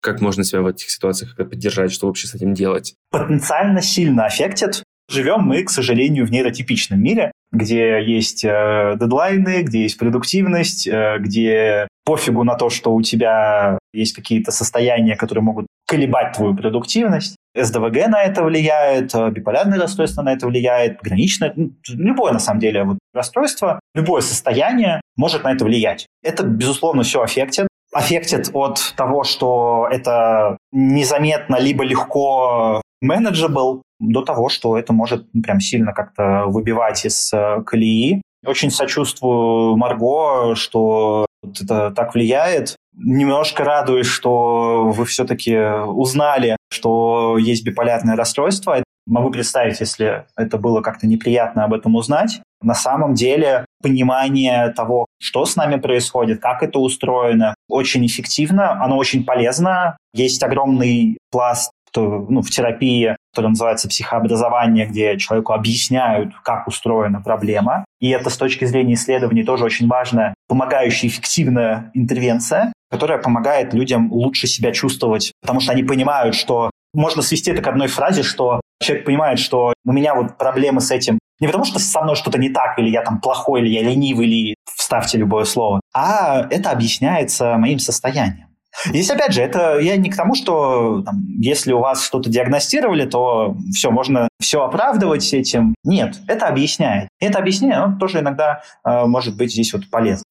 [0.00, 1.92] Как можно себя в этих ситуациях поддержать?
[1.92, 2.94] Что вообще с этим делать?
[3.10, 4.82] Потенциально сильно аффектит.
[5.10, 11.18] Живем мы, к сожалению, в нейротипичном мире, где есть э, дедлайны, где есть продуктивность, э,
[11.18, 17.36] где пофигу на то, что у тебя есть какие-то состояния, которые могут колебать твою продуктивность.
[17.56, 22.60] СДВГ на это влияет, э, биполярное расстройство на это влияет, пограничное, ну, любое на самом
[22.60, 26.06] деле вот, расстройство, любое состояние может на это влиять.
[26.22, 27.66] Это, безусловно, все аффектит.
[27.92, 35.60] Аффектит от того, что это незаметно либо легко manageable, до того, что это может прям
[35.60, 38.22] сильно как-то выбивать из э, колеи.
[38.46, 42.76] Очень сочувствую Марго, что это так влияет.
[43.02, 48.82] Немножко радуюсь, что вы все-таки узнали, что есть биполярное расстройство.
[49.06, 52.40] Могу представить, если это было как-то неприятно об этом узнать.
[52.62, 58.98] На самом деле понимание того, что с нами происходит, как это устроено, очень эффективно, оно
[58.98, 59.96] очень полезно.
[60.12, 67.84] Есть огромный пласт ну, в терапии, которая называется психообразование, где человеку объясняют, как устроена проблема.
[67.98, 74.12] И это с точки зрения исследований тоже очень важная, помогающая эффективная интервенция, которая помогает людям
[74.12, 78.60] лучше себя чувствовать, потому что они понимают, что можно свести это к одной фразе, что
[78.82, 82.38] человек понимает, что у меня вот проблемы с этим Не потому, что со мной что-то
[82.38, 86.70] не так, или я там плохой, или я ленивый, или вставьте любое слово, а это
[86.70, 88.48] объясняется моим состоянием.
[88.84, 93.04] Здесь, опять же, это я не к тому, что там, если у вас что-то диагностировали,
[93.04, 95.74] то все, можно все оправдывать этим.
[95.84, 97.08] Нет, это объясняет.
[97.20, 100.24] Это объяснение, оно тоже иногда э, может быть здесь вот полезно.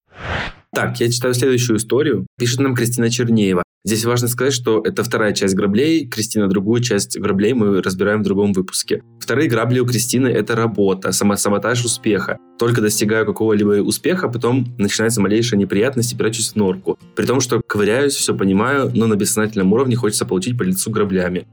[0.73, 2.27] Так, я читаю следующую историю.
[2.37, 3.63] Пишет нам Кристина Чернеева.
[3.85, 6.05] Здесь важно сказать, что это вторая часть граблей.
[6.07, 9.01] Кристина другую часть граблей мы разбираем в другом выпуске.
[9.19, 12.37] Вторые грабли у Кристины– это работа, самосаботаж успеха.
[12.59, 16.99] Только достигаю какого-либо успеха, потом начинается малейшая неприятность и прячусь в норку.
[17.15, 21.47] При том, что ковыряюсь, все понимаю, но на бессознательном уровне хочется получить по лицу граблями.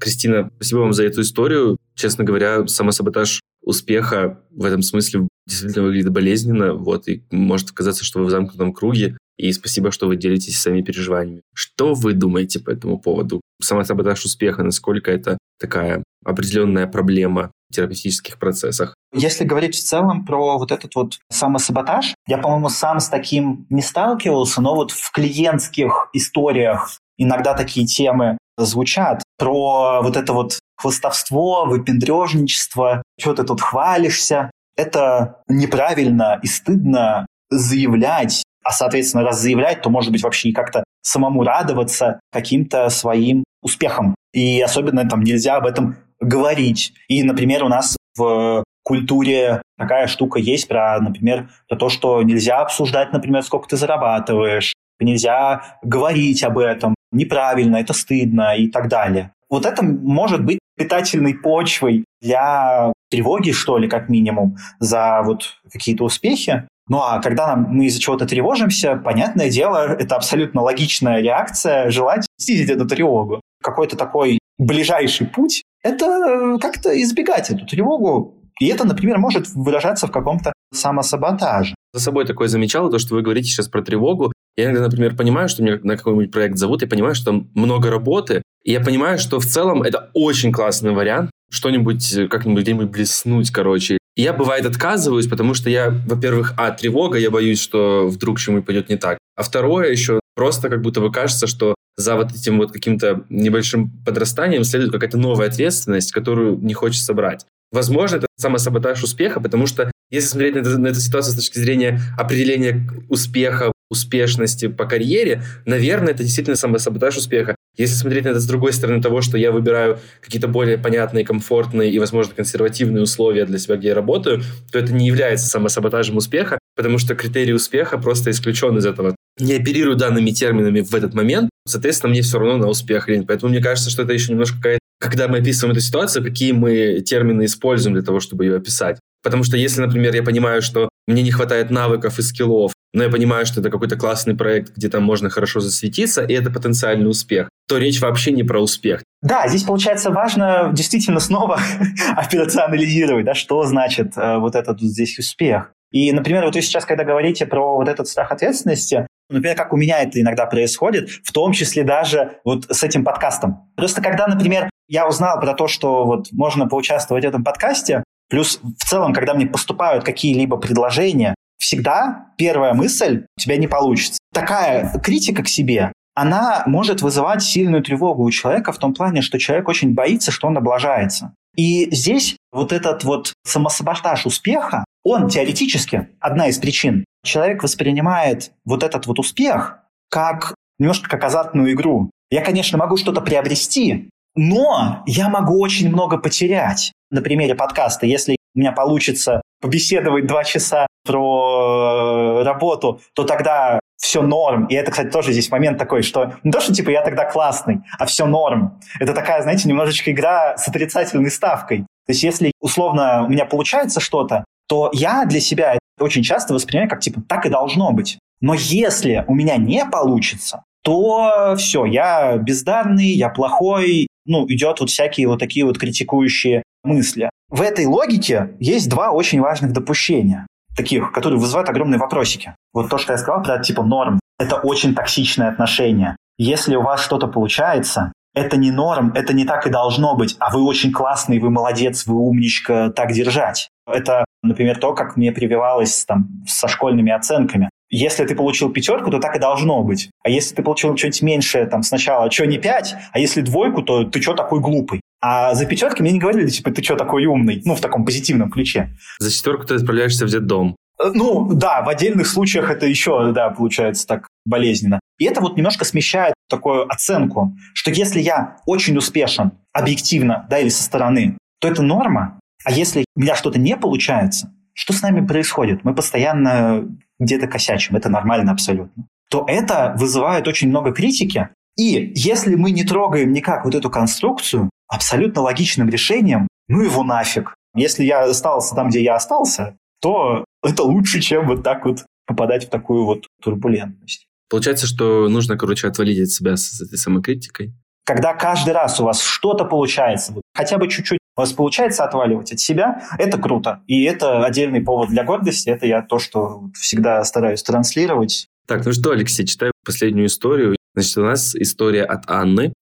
[0.00, 1.76] Кристина, спасибо вам за эту историю.
[1.94, 8.20] Честно говоря, самосаботаж успеха в этом смысле действительно выглядит болезненно, вот, и может казаться, что
[8.20, 11.42] вы в замкнутом круге, и спасибо, что вы делитесь своими переживаниями.
[11.54, 13.40] Что вы думаете по этому поводу?
[13.60, 18.94] Самосаботаж успеха, насколько это такая определенная проблема в терапевтических процессах?
[19.12, 23.82] Если говорить в целом про вот этот вот самосаботаж, я, по-моему, сам с таким не
[23.82, 31.66] сталкивался, но вот в клиентских историях иногда такие темы звучат про вот это вот хвостовство,
[31.66, 34.50] выпендрежничество, что ты тут хвалишься.
[34.76, 40.84] Это неправильно и стыдно заявлять, а, соответственно, раз заявлять, то, может быть, вообще и как-то
[41.02, 44.14] самому радоваться каким-то своим успехам.
[44.32, 46.92] И особенно там нельзя об этом говорить.
[47.08, 52.60] И, например, у нас в культуре такая штука есть про, например, про то, что нельзя
[52.60, 59.32] обсуждать, например, сколько ты зарабатываешь, нельзя говорить об этом, неправильно, это стыдно и так далее.
[59.48, 66.04] Вот это может быть питательной почвой для тревоги, что ли, как минимум, за вот какие-то
[66.04, 66.66] успехи.
[66.88, 72.26] Ну а когда нам, мы из-за чего-то тревожимся, понятное дело, это абсолютно логичная реакция желать
[72.38, 73.40] снизить эту тревогу.
[73.62, 78.40] Какой-то такой ближайший путь— это как-то избегать эту тревогу.
[78.60, 81.74] И это, например, может выражаться в каком-то самосаботаже.
[81.92, 84.32] За собой такое замечал, то, что вы говорите сейчас про тревогу.
[84.56, 87.90] Я иногда, например, понимаю, что меня на какой-нибудь проект зовут, и понимаю, что там много
[87.90, 93.50] работы, и я понимаю, что в целом это очень классный вариант, что-нибудь как-нибудь где-нибудь блеснуть,
[93.50, 93.98] короче.
[94.16, 98.88] Я, бывает, отказываюсь, потому что я, во-первых, а, тревога, я боюсь, что вдруг чему-нибудь пойдет
[98.88, 99.18] не так.
[99.36, 103.90] А второе еще, просто как будто бы кажется, что за вот этим вот каким-то небольшим
[104.04, 107.44] подрастанием следует какая-то новая ответственность, которую не хочется брать.
[107.72, 111.58] Возможно, это самосаботаж успеха, потому что если смотреть на, это, на эту ситуацию с точки
[111.58, 117.56] зрения определения успеха, успешности по карьере, наверное, это действительно самосаботаж успеха.
[117.76, 121.90] Если смотреть на это с другой стороны того, что я выбираю какие-то более понятные, комфортные
[121.90, 126.58] и, возможно, консервативные условия для себя, где я работаю, то это не является самосаботажем успеха,
[126.76, 129.16] потому что критерий успеха просто исключен из этого.
[129.40, 133.26] Не оперирую данными терминами в этот момент, соответственно, мне все равно на успех лень.
[133.26, 137.02] Поэтому мне кажется, что это еще немножко какая-то когда мы описываем эту ситуацию, какие мы
[137.04, 138.98] термины используем для того, чтобы ее описать.
[139.22, 143.10] Потому что если, например, я понимаю, что мне не хватает навыков и скиллов, но я
[143.10, 147.48] понимаю, что это какой-то классный проект, где там можно хорошо засветиться, и это потенциальный успех,
[147.68, 149.02] то речь вообще не про успех.
[149.20, 151.58] Да, здесь, получается, важно действительно снова
[152.16, 155.72] операционализировать, да, что значит э, вот этот здесь успех.
[155.90, 159.76] И, например, вот вы сейчас, когда говорите про вот этот страх ответственности, например, как у
[159.76, 163.72] меня это иногда происходит, в том числе даже вот с этим подкастом.
[163.76, 168.60] Просто когда, например, я узнал про то, что вот можно поучаствовать в этом подкасте, плюс
[168.62, 174.18] в целом, когда мне поступают какие-либо предложения, всегда первая мысль– у тебя не получится.
[174.32, 179.38] Такая критика к себе, она может вызывать сильную тревогу у человека в том плане, что
[179.38, 181.34] человек очень боится, что он облажается.
[181.56, 187.04] И здесь вот этот вот самосаботаж успеха, он теоретически одна из причин.
[187.24, 189.78] Человек воспринимает вот этот вот успех
[190.10, 192.10] как немножко как азартную игру.
[192.30, 196.92] Я, конечно, могу что-то приобрести, но я могу очень много потерять.
[197.10, 203.80] На примере подкаста, если у меня получится побеседовать два часа про э, работу, то тогда
[203.96, 204.66] все норм.
[204.66, 207.80] И это, кстати, тоже здесь момент такой, что не то, что типа я тогда классный,
[207.98, 208.80] а все норм.
[209.00, 211.80] Это такая, знаете, немножечко игра с отрицательной ставкой.
[212.06, 216.54] То есть если условно у меня получается что-то, то я для себя это очень часто
[216.54, 218.18] воспринимаю как типа так и должно быть.
[218.40, 224.90] Но если у меня не получится, то все, я бездарный, я плохой, ну, идет вот
[224.90, 227.30] всякие вот такие вот критикующие мысли.
[227.48, 232.54] В этой логике есть два очень важных допущения, таких, которые вызывают огромные вопросики.
[232.72, 236.16] Вот то, что я сказал про типа норм, это очень токсичное отношение.
[236.36, 240.52] Если у вас что-то получается, это не норм, это не так и должно быть, а
[240.52, 243.68] вы очень классный, вы молодец, вы умничка, так держать.
[243.86, 247.70] Это, например, то, как мне прививалось там со школьными оценками.
[247.94, 250.10] Если ты получил пятерку, то так и должно быть.
[250.24, 254.04] А если ты получил что-нибудь меньшее, там сначала, что не пять, а если двойку, то
[254.04, 255.00] ты что такой глупый?
[255.20, 257.62] А за пятерки мне не говорили, типа, ты что такой умный?
[257.64, 258.90] Ну, в таком позитивном ключе.
[259.18, 260.76] За четверку ты отправляешься в детдом.
[261.02, 265.00] Э, ну, да, в отдельных случаях это еще, да, получается так болезненно.
[265.18, 270.68] И это вот немножко смещает такую оценку, что если я очень успешен объективно, да, или
[270.68, 272.40] со стороны, то это норма.
[272.64, 275.84] А если у меня что-то не получается, что с нами происходит?
[275.84, 276.88] Мы постоянно
[277.18, 279.06] где-то косячим, это нормально абсолютно.
[279.30, 281.48] То это вызывает очень много критики.
[281.76, 287.54] И если мы не трогаем никак вот эту конструкцию, абсолютно логичным решением, ну его нафиг.
[287.74, 292.66] Если я остался там, где я остался, то это лучше, чем вот так вот попадать
[292.66, 294.26] в такую вот турбулентность.
[294.48, 297.74] Получается, что нужно, короче, отвалить от себя с этой самокритикой.
[298.04, 302.60] Когда каждый раз у вас что-то получается, хотя бы чуть-чуть у вас получается отваливать от
[302.60, 303.82] себя, это круто.
[303.86, 305.68] И это отдельный повод для гордости.
[305.68, 308.48] Это я то, что всегда стараюсь транслировать.
[308.66, 310.76] Так, ну что, Алексей, читаю последнюю историю.
[310.94, 312.72] Значит, у нас история от Анны.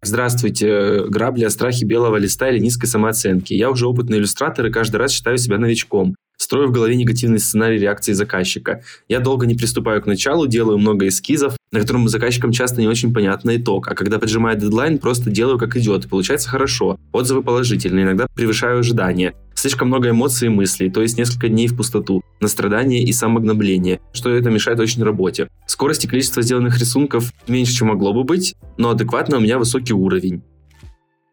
[0.00, 1.04] Здравствуйте.
[1.08, 3.52] Грабли о страхе белого листа или низкой самооценки.
[3.52, 6.14] Я уже опытный иллюстратор и каждый раз считаю себя новичком.
[6.48, 8.82] Строю в голове негативный сценарий реакции заказчика.
[9.06, 13.12] Я долго не приступаю к началу, делаю много эскизов, на котором заказчикам часто не очень
[13.12, 13.86] понятный итог.
[13.86, 16.06] А когда поджимает дедлайн, просто делаю как идет.
[16.06, 16.98] И получается хорошо.
[17.12, 19.34] Отзывы положительные, иногда превышаю ожидания.
[19.54, 24.00] Слишком много эмоций и мыслей, то есть несколько дней в пустоту, на страдания и самогнобление,
[24.14, 25.48] что это мешает очень работе.
[25.66, 29.92] Скорость и количество сделанных рисунков меньше, чем могло бы быть, но адекватно у меня высокий
[29.92, 30.42] уровень.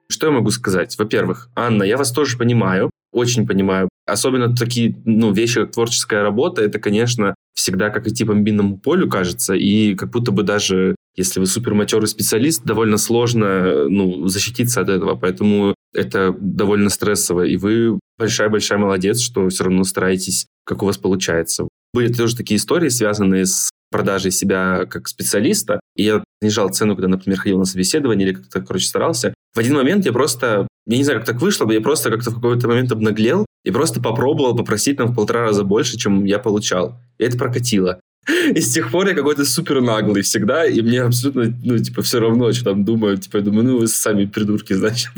[0.09, 0.97] Что я могу сказать?
[0.97, 3.88] Во-первых, Анна, я вас тоже понимаю, очень понимаю.
[4.06, 9.10] Особенно такие ну, вещи, как творческая работа, это, конечно, всегда как идти по минному полю,
[9.10, 14.89] кажется, и как будто бы даже если вы суперматерый специалист, довольно сложно ну, защититься от
[14.89, 20.86] этого, поэтому это довольно стрессово, и вы большая-большая молодец, что все равно стараетесь, как у
[20.86, 21.68] вас получается.
[21.93, 27.08] Были тоже такие истории, связанные с продажей себя как специалиста, и я снижал цену, когда,
[27.08, 29.34] например, ходил на собеседование или как-то, короче, старался.
[29.53, 32.36] В один момент я просто, я не знаю, как так вышло, я просто как-то в
[32.36, 36.97] какой-то момент обнаглел и просто попробовал попросить там в полтора раза больше, чем я получал.
[37.18, 37.99] И это прокатило.
[38.55, 42.20] И с тех пор я какой-то супер наглый всегда, и мне абсолютно, ну, типа, все
[42.20, 45.11] равно, что там думаю, типа, я думаю, ну, вы сами придурки, значит.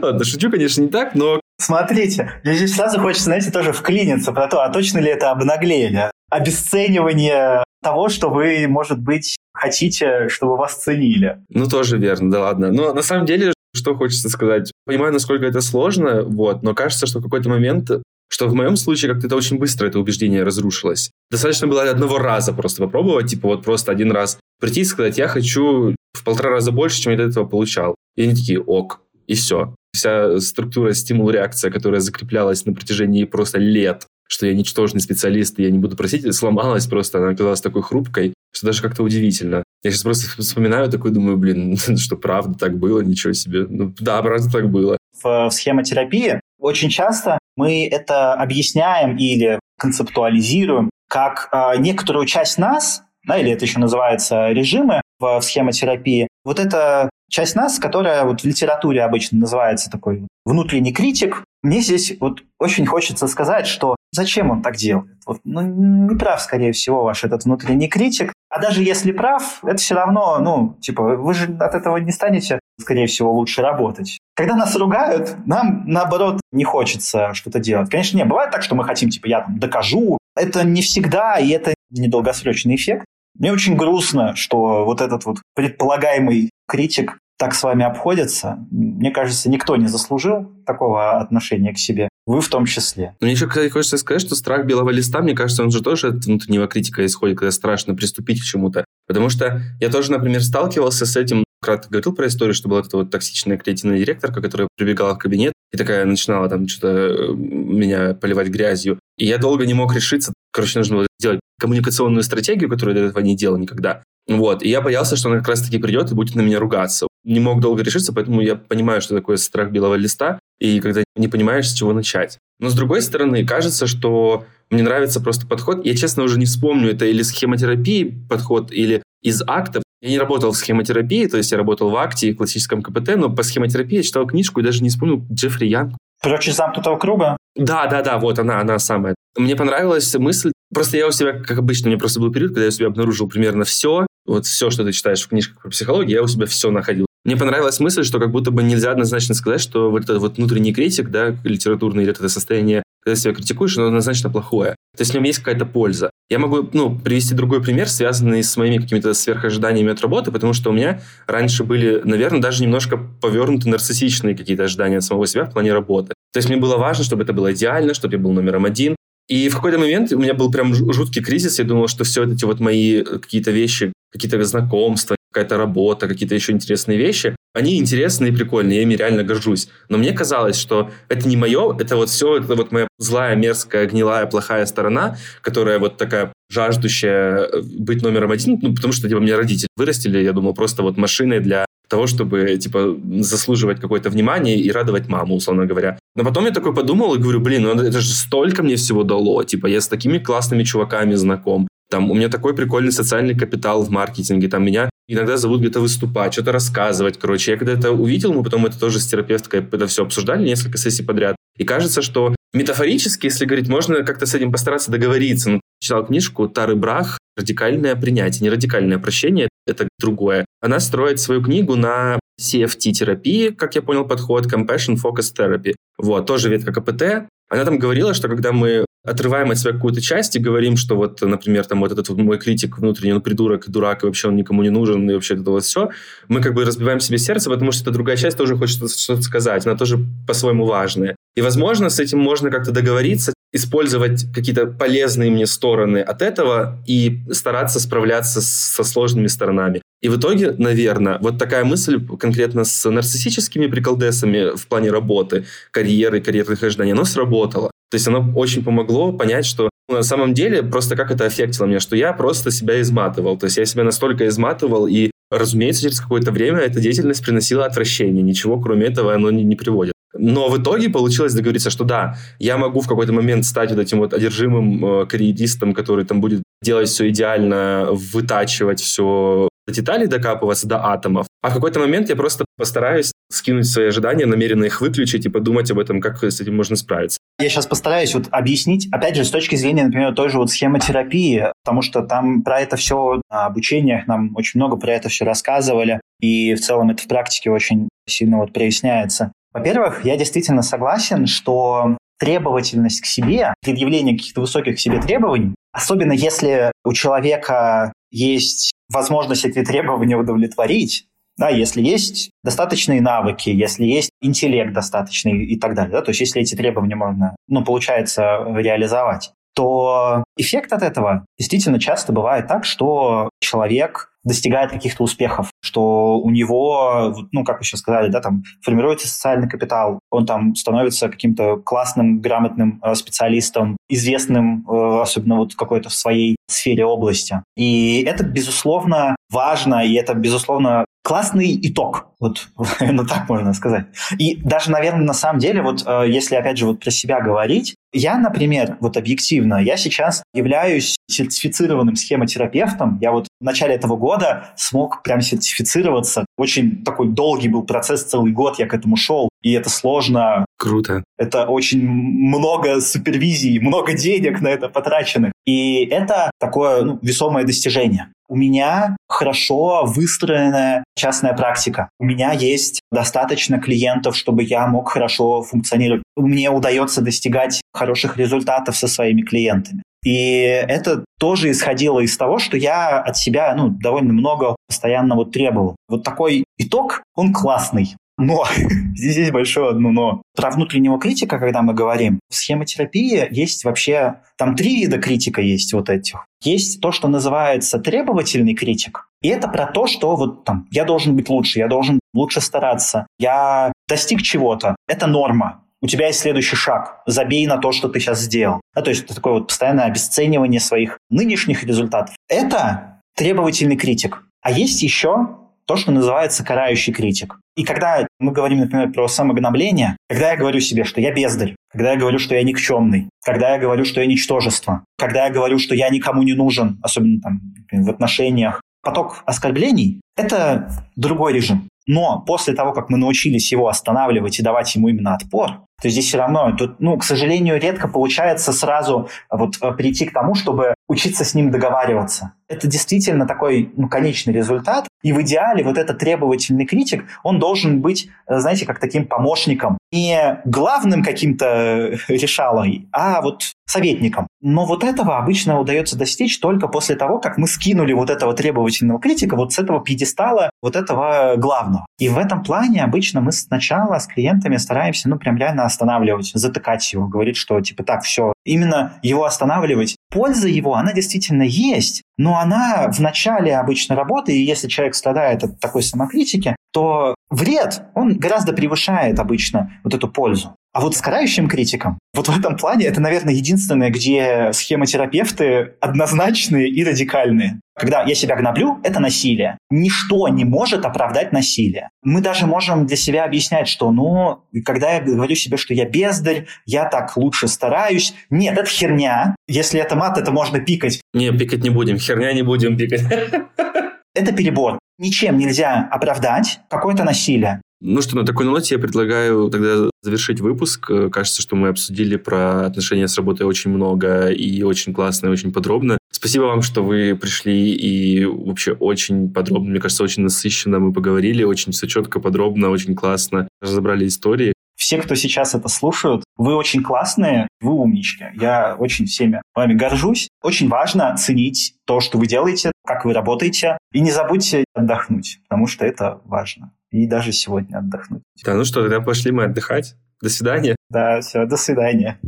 [0.00, 1.40] Ладно, шучу, конечно, не так, но...
[1.60, 6.10] Смотрите, мне здесь сразу хочется, знаете, тоже вклиниться про то, а точно ли это обнагление?
[6.30, 11.38] Обесценивание того, что вы, может быть, хотите, чтобы вас ценили.
[11.48, 12.72] Ну, тоже верно, да ладно.
[12.72, 14.72] Но на самом деле, что хочется сказать?
[14.86, 17.90] Понимаю, насколько это сложно, вот, но кажется, что в какой-то момент
[18.34, 21.12] что в моем случае как-то это очень быстро, это убеждение разрушилось.
[21.30, 25.28] Достаточно было одного раза просто попробовать, типа вот просто один раз прийти и сказать, я
[25.28, 27.94] хочу в полтора раза больше, чем я до этого получал.
[28.16, 29.74] И они такие, ок, и все.
[29.92, 35.70] Вся структура стимул-реакция, которая закреплялась на протяжении просто лет, что я ничтожный специалист, и я
[35.70, 39.62] не буду просить, сломалась просто, она оказалась такой хрупкой, что даже как-то удивительно.
[39.82, 43.66] Я сейчас просто вспоминаю, такой думаю, блин, что правда так было, ничего себе.
[43.68, 44.96] Ну да, правда так было.
[45.22, 53.02] В, в схемотерапии очень часто мы это объясняем или концептуализируем как э, некоторую часть нас,
[53.26, 58.42] да, или это еще называется режимы в, в схемотерапии, вот это часть нас, которая вот
[58.42, 61.44] в литературе обычно называется такой внутренний критик.
[61.62, 65.18] Мне здесь вот очень хочется сказать, что зачем он так делает?
[65.26, 68.32] Вот, ну, не прав, скорее всего, ваш этот внутренний критик.
[68.48, 72.60] А даже если прав, это все равно, ну, типа, вы же от этого не станете,
[72.80, 74.18] скорее всего, лучше работать.
[74.36, 77.90] Когда нас ругают, нам, наоборот, не хочется что-то делать.
[77.90, 80.18] Конечно, не, бывает так, что мы хотим, типа, я там докажу.
[80.36, 83.04] Это не всегда, и это недолгосрочный эффект.
[83.38, 88.64] Мне очень грустно, что вот этот вот предполагаемый критик так с вами обходится.
[88.70, 92.08] Мне кажется, никто не заслужил такого отношения к себе.
[92.26, 93.14] Вы в том числе.
[93.20, 96.24] Мне еще, кстати, хочется сказать, что страх белого листа, мне кажется, он же тоже от
[96.24, 98.84] внутреннего критика исходит, когда страшно приступить к чему-то.
[99.06, 102.96] Потому что я тоже, например, сталкивался с этим кратко говорил про историю, что была эта
[102.96, 108.14] вот токсичная креативная директорка, которая прибегала в кабинет и такая начинала там что-то э, меня
[108.14, 109.00] поливать грязью.
[109.16, 110.32] И я долго не мог решиться.
[110.52, 114.02] Короче, нужно было сделать коммуникационную стратегию, которую я до этого не делал никогда.
[114.28, 114.62] Вот.
[114.62, 117.06] И я боялся, что она как раз-таки придет и будет на меня ругаться.
[117.24, 121.28] Не мог долго решиться, поэтому я понимаю, что такое страх белого листа, и когда не
[121.28, 122.38] понимаешь, с чего начать.
[122.60, 125.84] Но с другой стороны, кажется, что мне нравится просто подход.
[125.84, 129.82] Я, честно, уже не вспомню, это или схемотерапии подход, или из актов.
[130.02, 133.30] Я не работал в схемотерапии, то есть я работал в акте и классическом КПТ, но
[133.30, 135.94] по схемотерапии я читал книжку и даже не вспомнил Джеффри Янг.
[136.22, 137.36] Прочь из замкнутого круга?
[137.56, 139.14] Да, да, да, вот она, она самая.
[139.36, 142.62] Мне понравилась мысль, просто я у себя, как обычно, у меня просто был период, когда
[142.62, 146.16] я у себя обнаружил примерно все, вот все, что ты читаешь в книжках про психологию,
[146.16, 147.06] я у себя все находил.
[147.24, 150.74] Мне понравилась мысль, что как будто бы нельзя однозначно сказать, что вот этот вот внутренний
[150.74, 154.70] критик, да, литературный, или это состояние когда себя критикуешь, оно однозначно плохое.
[154.96, 156.10] То есть в нем есть какая-то польза.
[156.30, 160.70] Я могу ну, привести другой пример, связанный с моими какими-то сверхожиданиями от работы, потому что
[160.70, 165.52] у меня раньше были, наверное, даже немножко повернуты нарциссичные какие-то ожидания от самого себя в
[165.52, 166.14] плане работы.
[166.32, 168.96] То есть мне было важно, чтобы это было идеально, чтобы я был номером один.
[169.28, 171.58] И в какой-то момент у меня был прям жуткий кризис.
[171.58, 176.52] Я думал, что все эти вот мои какие-то вещи, какие-то знакомства, какая-то работа, какие-то еще
[176.52, 179.68] интересные вещи, они интересные и прикольные, я ими реально горжусь.
[179.88, 183.86] Но мне казалось, что это не мое, это вот все, это вот моя злая, мерзкая,
[183.86, 189.18] гнилая, плохая сторона, которая вот такая жаждущая э, быть номером один, ну, потому что типа,
[189.18, 194.56] меня родители вырастили, я думал, просто вот машиной для того, чтобы, типа, заслуживать какое-то внимание
[194.56, 195.98] и радовать маму, условно говоря.
[196.16, 199.42] Но потом я такой подумал и говорю, блин, ну это же столько мне всего дало,
[199.44, 203.88] типа, я с такими классными чуваками знаком, там у меня такой прикольный социальный капитал в
[203.88, 207.52] маркетинге, там меня иногда зовут где-то выступать, что-то рассказывать, короче.
[207.52, 211.04] Я когда это увидел, мы потом это тоже с терапевткой это все обсуждали несколько сессий
[211.04, 211.36] подряд.
[211.56, 215.50] И кажется, что метафорически, если говорить, можно как-то с этим постараться договориться.
[215.50, 218.42] Ну, читал книжку Тары Брах «Радикальное принятие».
[218.42, 220.46] Не радикальное прощение, это другое.
[220.60, 225.74] Она строит свою книгу на CFT-терапии, как я понял подход, Compassion Focus Therapy.
[225.96, 227.28] Вот, тоже ветка КПТ.
[227.48, 231.20] Она там говорила, что когда мы отрываем от себя какую-то часть и говорим, что вот,
[231.20, 234.62] например, там вот этот вот мой критик внутренний, он придурок, дурак, и вообще он никому
[234.62, 235.90] не нужен, и вообще это вот все,
[236.28, 239.66] мы как бы разбиваем себе сердце, потому что эта другая часть тоже хочет что-то сказать,
[239.66, 241.16] она тоже по-своему важная.
[241.36, 247.20] И, возможно, с этим можно как-то договориться, использовать какие-то полезные мне стороны от этого и
[247.32, 249.82] стараться справляться со сложными сторонами.
[250.00, 256.20] И в итоге, наверное, вот такая мысль конкретно с нарциссическими приколдесами в плане работы, карьеры,
[256.20, 257.70] карьерных ожиданий, она сработала.
[257.94, 261.78] То есть оно очень помогло понять, что на самом деле просто как это аффектило меня,
[261.78, 263.38] что я просто себя изматывал.
[263.38, 268.20] То есть я себя настолько изматывал, и, разумеется, через какое-то время эта деятельность приносила отвращение.
[268.20, 269.92] Ничего, кроме этого, оно не, не приводит.
[270.12, 274.00] Но в итоге получилось договориться, что да, я могу в какой-то момент стать вот этим
[274.00, 280.84] вот одержимым э, карьеристом, который там будет делать все идеально, вытачивать все деталей докапываться до
[280.84, 285.28] атомов, а в какой-то момент я просто постараюсь скинуть свои ожидания, намеренно их выключить и
[285.28, 287.18] подумать об этом, как с этим можно справиться.
[287.38, 291.52] Я сейчас постараюсь вот объяснить, опять же, с точки зрения, например, той же вот схемотерапии,
[291.62, 296.00] потому что там про это все на обучениях нам очень много про это все рассказывали,
[296.18, 299.30] и в целом это в практике очень сильно вот проясняется.
[299.52, 306.12] Во-первых, я действительно согласен, что требовательность к себе, предъявление каких-то высоких к себе требований, особенно
[306.12, 311.04] если у человека есть возможность эти требования удовлетворить,
[311.36, 316.20] да, если есть достаточные навыки, если есть интеллект достаточный и так далее, да, то есть
[316.20, 322.64] если эти требования можно, ну, получается реализовать, то эффект от этого действительно часто бывает так,
[322.64, 328.42] что человек достигает каких-то успехов, что у него, ну, как вы сейчас сказали, да, там
[328.62, 335.54] формируется социальный капитал, он там становится каким-то классным, грамотным э, специалистом, известным, э, особенно вот
[335.54, 337.42] какой-то в своей сфере области.
[337.56, 342.08] И это, безусловно, важно, и это, безусловно, классный итог.
[342.18, 342.48] Вот,
[342.80, 343.86] ну так можно сказать.
[344.18, 347.74] И даже, наверное, на самом деле, вот э, если, опять же, вот про себя говорить,
[347.92, 352.98] я, например, вот объективно, я сейчас являюсь сертифицированным схемотерапевтом.
[353.00, 356.26] Я вот в начале этого года смог прям сертифицироваться.
[356.36, 359.28] Очень такой долгий был процесс, целый год я к этому шел.
[359.42, 360.44] И это сложно.
[360.58, 361.04] Круто.
[361.18, 365.32] Это очень много супервизий, много денег на это потраченных.
[365.44, 368.08] И это такое ну, весомое достижение.
[368.26, 371.90] У меня хорошо выстроенная частная практика.
[372.00, 376.02] У меня есть достаточно клиентов, чтобы я мог хорошо функционировать.
[376.16, 379.82] Мне удается достигать хороших результатов со своими клиентами.
[380.04, 385.32] И это тоже исходило из того, что я от себя ну, довольно много постоянно вот
[385.32, 385.76] требовал.
[385.88, 387.96] Вот такой итог, он классный.
[388.16, 388.44] Но
[388.94, 390.22] здесь есть большое одно но.
[390.36, 395.72] Про внутреннего критика, когда мы говорим, в схемотерапии есть вообще, там три вида критика есть
[395.72, 396.26] вот этих.
[396.42, 399.08] Есть то, что называется требовательный критик.
[399.22, 403.06] И это про то, что вот там я должен быть лучше, я должен лучше стараться,
[403.18, 404.76] я достиг чего-то.
[404.86, 407.02] Это норма у тебя есть следующий шаг.
[407.04, 408.62] Забей на то, что ты сейчас сделал.
[408.74, 412.16] Да, то есть это такое вот постоянное обесценивание своих нынешних результатов.
[412.26, 414.22] Это требовательный критик.
[414.40, 417.38] А есть еще то, что называется карающий критик.
[417.54, 421.92] И когда мы говорим, например, про самогнобление, когда я говорю себе, что я бездарь, когда
[421.92, 425.74] я говорю, что я никчемный, когда я говорю, что я ничтожество, когда я говорю, что
[425.74, 431.68] я никому не нужен, особенно там в отношениях, поток оскорблений– это другой режим.
[431.86, 436.06] Но после того, как мы научились его останавливать и давать ему именно отпор, То здесь
[436.06, 440.74] все равно, тут, ну, к сожалению, редко получается сразу вот э, прийти к тому, чтобы
[440.88, 442.32] учиться с ним договариваться.
[442.48, 444.86] Это действительно такой ну, конечный результат.
[445.02, 449.78] И в идеале вот этот требовательный критик, он должен быть, э, знаете, как таким помощником.
[449.92, 454.26] Не главным каким-то решалой, а вот советником.
[454.40, 459.00] Но вот этого обычно удается достичь только после того, как мы скинули вот этого требовательного
[459.00, 461.86] критика вот с этого пьедестала, вот этого главного.
[461.98, 466.92] И в этом плане обычно мы сначала с клиентами стараемся, ну, прям реально останавливать, затыкать
[466.92, 469.96] его, говорить, что, типа, так, все, именно его останавливать.
[470.10, 475.44] Польза его, она действительно есть, но она в начале обычно работы, и если человек страдает
[475.44, 480.54] от такой самокритики, то вред, он гораздо превышает обычно вот эту пользу.
[480.74, 486.68] А вот с карающим критиком, вот в этом плане это, наверное, единственное, где схемотерапевты однозначные
[486.68, 487.60] и радикальные.
[487.76, 489.56] Когда я себя гноблю, это насилие.
[489.70, 491.90] Ничто не может оправдать насилие.
[492.02, 496.46] Мы даже можем для себя объяснять, что, ну, когда я говорю себе, что я бездарь,
[496.66, 498.14] я так лучше стараюсь.
[498.28, 499.36] Нет, это херня.
[499.46, 501.00] Если это мат, это можно пикать.
[501.12, 503.02] Не, пикать не будем, херня не будем пикать.
[504.14, 504.78] Это перебор.
[504.98, 507.60] Ничем нельзя оправдать какое-то насилие.
[507.80, 510.90] Ну что, на такой ноте я предлагаю тогда завершить выпуск.
[511.12, 515.52] Кажется, что мы обсудили про отношения с работой очень много и очень классно, и очень
[515.52, 515.98] подробно.
[516.10, 521.42] Спасибо вам, что вы пришли и вообще очень подробно, мне кажется, очень насыщенно мы поговорили,
[521.42, 524.53] очень все четко, подробно, очень классно разобрали истории.
[524.84, 528.26] Все, кто сейчас это слушают, вы очень классные, вы умнички.
[528.34, 530.28] Я очень всеми вами горжусь.
[530.42, 533.78] Очень важно ценить то, что вы делаете, как вы работаете.
[533.92, 538.20] И не забудьте отдохнуть, потому что это важно и даже сегодня отдохнуть.
[538.44, 539.94] Да, ну что, тогда пошли мы отдыхать.
[540.20, 540.76] До свидания.
[540.90, 542.20] Да, все, до свидания.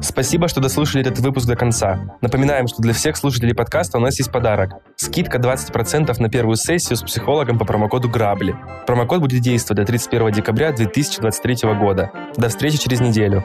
[0.00, 2.18] Спасибо, что дослушали этот выпуск до конца.
[2.20, 4.74] Напоминаем, что для всех слушателей подкаста у нас есть подарок.
[4.96, 8.56] Скидка 20% на первую сессию с психологом по промокоду «Грабли».
[8.86, 12.12] Промокод будет действовать до 31 декабря 2023 года.
[12.36, 13.44] До встречи через неделю.